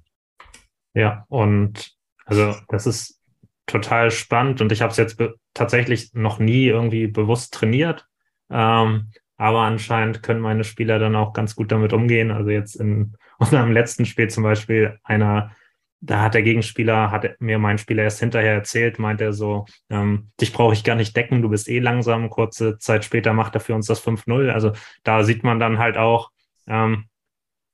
[0.94, 1.92] Ja, und
[2.26, 3.22] also das ist
[3.68, 5.18] total spannend und ich habe es jetzt
[5.54, 8.06] tatsächlich noch nie irgendwie bewusst trainiert.
[8.50, 12.32] Ähm, aber anscheinend können meine Spieler dann auch ganz gut damit umgehen.
[12.32, 15.52] Also jetzt in unserem letzten Spiel zum Beispiel einer,
[16.00, 20.32] da hat der Gegenspieler, hat mir mein Spieler erst hinterher erzählt, meint er so, ähm,
[20.42, 22.30] dich brauche ich gar nicht decken, du bist eh langsam.
[22.30, 24.50] Kurze Zeit später macht er für uns das 5-0.
[24.52, 24.74] Also
[25.04, 26.32] da sieht man dann halt auch,
[26.68, 27.06] ähm,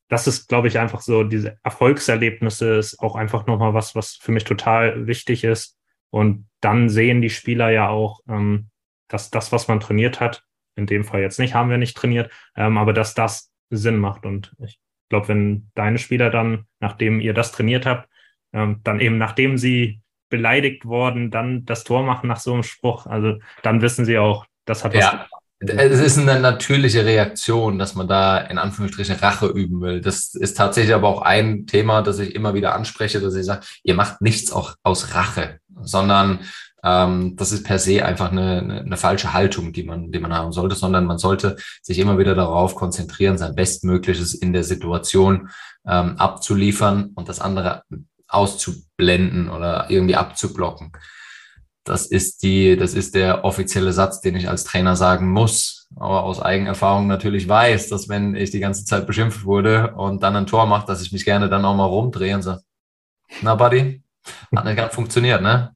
[0.09, 4.32] das ist, glaube ich, einfach so, diese Erfolgserlebnisse ist auch einfach nochmal was, was für
[4.32, 5.78] mich total wichtig ist.
[6.11, 8.70] Und dann sehen die Spieler ja auch, ähm,
[9.07, 10.43] dass das, was man trainiert hat,
[10.76, 14.26] in dem Fall jetzt nicht, haben wir nicht trainiert, ähm, aber dass das Sinn macht.
[14.26, 18.09] Und ich glaube, wenn deine Spieler dann, nachdem ihr das trainiert habt,
[18.53, 23.05] ähm, dann eben nachdem sie beleidigt worden, dann das Tor machen nach so einem Spruch,
[23.05, 25.28] also dann wissen sie auch, das hat was ja.
[25.65, 30.01] Es ist eine natürliche Reaktion, dass man da in Anführungsstrichen Rache üben will.
[30.01, 33.65] Das ist tatsächlich aber auch ein Thema, das ich immer wieder anspreche, dass ich sage,
[33.84, 36.39] ihr macht nichts auch aus Rache, sondern
[36.84, 40.51] ähm, das ist per se einfach eine, eine, falsche Haltung, die man, die man haben
[40.51, 45.49] sollte, sondern man sollte sich immer wieder darauf konzentrieren, sein Bestmögliches in der Situation
[45.88, 47.84] ähm, abzuliefern und das andere
[48.27, 50.91] auszublenden oder irgendwie abzublocken.
[51.86, 56.23] Das ist die, das ist der offizielle Satz, den ich als Trainer sagen muss, aber
[56.23, 60.47] aus Eigenerfahrung natürlich weiß, dass wenn ich die ganze Zeit beschimpft wurde und dann ein
[60.47, 62.61] Tor mache, dass ich mich gerne dann auch mal rumdrehe und sage,
[63.41, 64.01] na Buddy,
[64.55, 65.75] hat nicht ganz funktioniert, ne?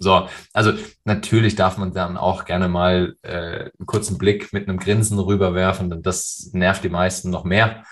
[0.00, 0.72] So, also
[1.04, 5.90] natürlich darf man dann auch gerne mal äh, einen kurzen Blick mit einem Grinsen rüberwerfen,
[5.90, 7.82] denn das nervt die meisten noch mehr,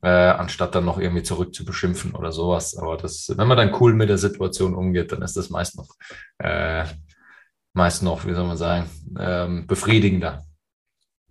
[0.00, 2.74] äh, anstatt dann noch irgendwie zurück zu beschimpfen oder sowas.
[2.78, 5.88] Aber das, wenn man dann cool mit der Situation umgeht, dann ist das meist noch,
[6.38, 6.86] äh,
[7.74, 8.86] meist noch, wie soll man sagen,
[9.18, 10.44] ähm, befriedigender.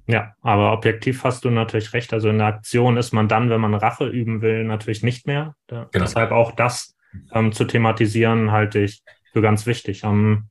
[0.06, 2.14] Ja, aber objektiv hast du natürlich recht.
[2.14, 5.56] Also in der Aktion ist man dann, wenn man Rache üben will, natürlich nicht mehr.
[5.68, 5.88] Genau.
[5.94, 6.96] Deshalb auch das
[7.34, 9.02] ähm, zu thematisieren, halte ich
[9.32, 10.04] für ganz wichtig.
[10.04, 10.50] Ähm,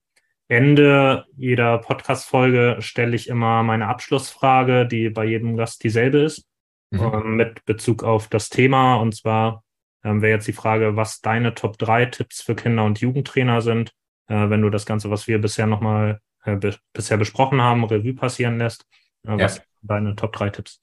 [0.49, 6.45] Ende jeder Podcast-Folge stelle ich immer meine Abschlussfrage, die bei jedem Gast dieselbe ist,
[6.91, 7.01] mhm.
[7.01, 8.97] ähm, mit Bezug auf das Thema.
[8.97, 9.63] Und zwar
[10.03, 13.93] ähm, wäre jetzt die Frage, was deine Top 3 Tipps für Kinder- und Jugendtrainer sind,
[14.27, 18.15] äh, wenn du das Ganze, was wir bisher nochmal äh, be bisher besprochen haben, Revue
[18.15, 18.87] passieren lässt.
[19.27, 19.45] Äh, ja.
[19.45, 20.81] Was sind deine Top 3 Tipps?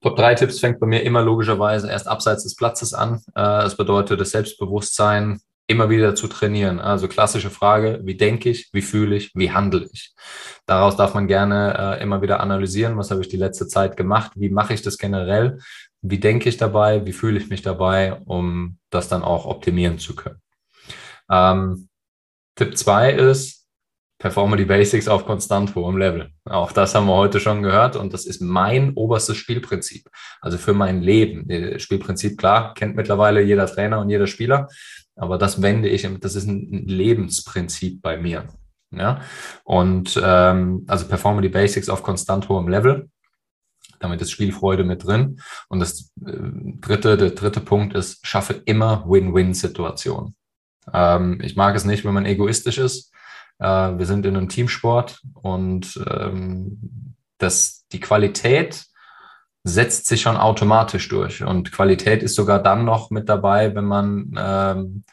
[0.00, 3.22] Top 3 Tipps fängt bei mir immer logischerweise erst abseits des Platzes an.
[3.34, 5.40] Äh, das bedeutet das Selbstbewusstsein,
[5.70, 6.80] immer wieder zu trainieren.
[6.80, 10.12] Also klassische Frage, wie denke ich, wie fühle ich, wie handle ich?
[10.66, 14.32] Daraus darf man gerne äh, immer wieder analysieren, was habe ich die letzte Zeit gemacht,
[14.34, 15.58] wie mache ich das generell,
[16.02, 20.16] wie denke ich dabei, wie fühle ich mich dabei, um das dann auch optimieren zu
[20.16, 20.40] können.
[21.30, 21.88] Ähm,
[22.56, 23.60] Tipp 2 ist,
[24.20, 26.30] performe die Basics auf konstant hohem Level.
[26.44, 30.08] Auch das haben wir heute schon gehört und das ist mein oberstes Spielprinzip.
[30.40, 31.48] Also für mein Leben.
[31.48, 34.68] Das Spielprinzip, klar, kennt mittlerweile jeder Trainer und jeder Spieler.
[35.20, 38.48] Aber das wende ich, das ist ein Lebensprinzip bei mir.
[38.90, 39.20] Ja?
[39.64, 43.10] Und ähm, also performe die Basics auf konstant hohem Level.
[43.98, 45.42] Damit ist Spielfreude mit drin.
[45.68, 46.38] Und das äh,
[46.80, 50.34] dritte, der dritte Punkt ist, schaffe immer Win-Win-Situationen.
[50.90, 53.12] Ähm, ich mag es nicht, wenn man egoistisch ist.
[53.58, 58.86] Äh, wir sind in einem Teamsport und ähm, das, die Qualität
[59.64, 61.42] setzt sich schon automatisch durch.
[61.42, 65.04] Und Qualität ist sogar dann noch mit dabei, wenn man ähm,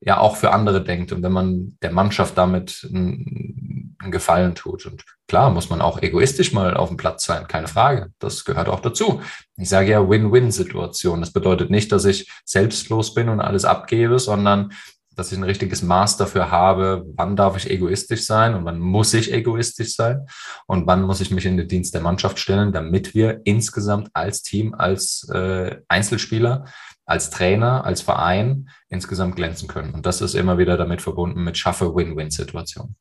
[0.00, 3.74] ja auch für andere denkt und wenn man der Mannschaft damit einen,
[4.10, 4.86] Gefallen tut.
[4.86, 8.12] Und klar muss man auch egoistisch mal auf dem Platz sein, keine Frage.
[8.20, 9.20] Das gehört auch dazu.
[9.56, 11.20] Ich sage ja Win-Win-Situation.
[11.20, 14.72] Das bedeutet nicht, dass ich selbstlos bin und alles abgebe, sondern
[15.18, 19.12] dass ich ein richtiges Maß dafür habe, wann darf ich egoistisch sein und wann muss
[19.14, 20.26] ich egoistisch sein
[20.66, 24.42] und wann muss ich mich in den Dienst der Mannschaft stellen, damit wir insgesamt als
[24.42, 26.66] Team, als äh, Einzelspieler,
[27.04, 29.92] als Trainer, als Verein insgesamt glänzen können.
[29.92, 32.94] Und das ist immer wieder damit verbunden mit schaffe Win-Win-Situationen.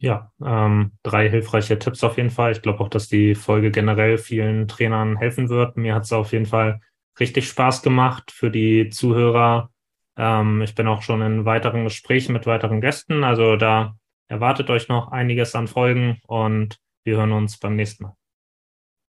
[0.00, 2.50] Ja, ähm, drei hilfreiche Tipps auf jeden Fall.
[2.50, 5.76] Ich glaube auch, dass die Folge generell vielen Trainern helfen wird.
[5.76, 6.80] Mir hat es auf jeden Fall
[7.20, 9.70] richtig Spaß gemacht für die Zuhörer
[10.18, 13.24] ähm, ich bin auch schon in weiteren Gesprächen mit weiteren Gästen.
[13.24, 13.94] Also da
[14.28, 18.14] erwartet euch noch einiges an Folgen und wir hören uns beim nächsten Mal.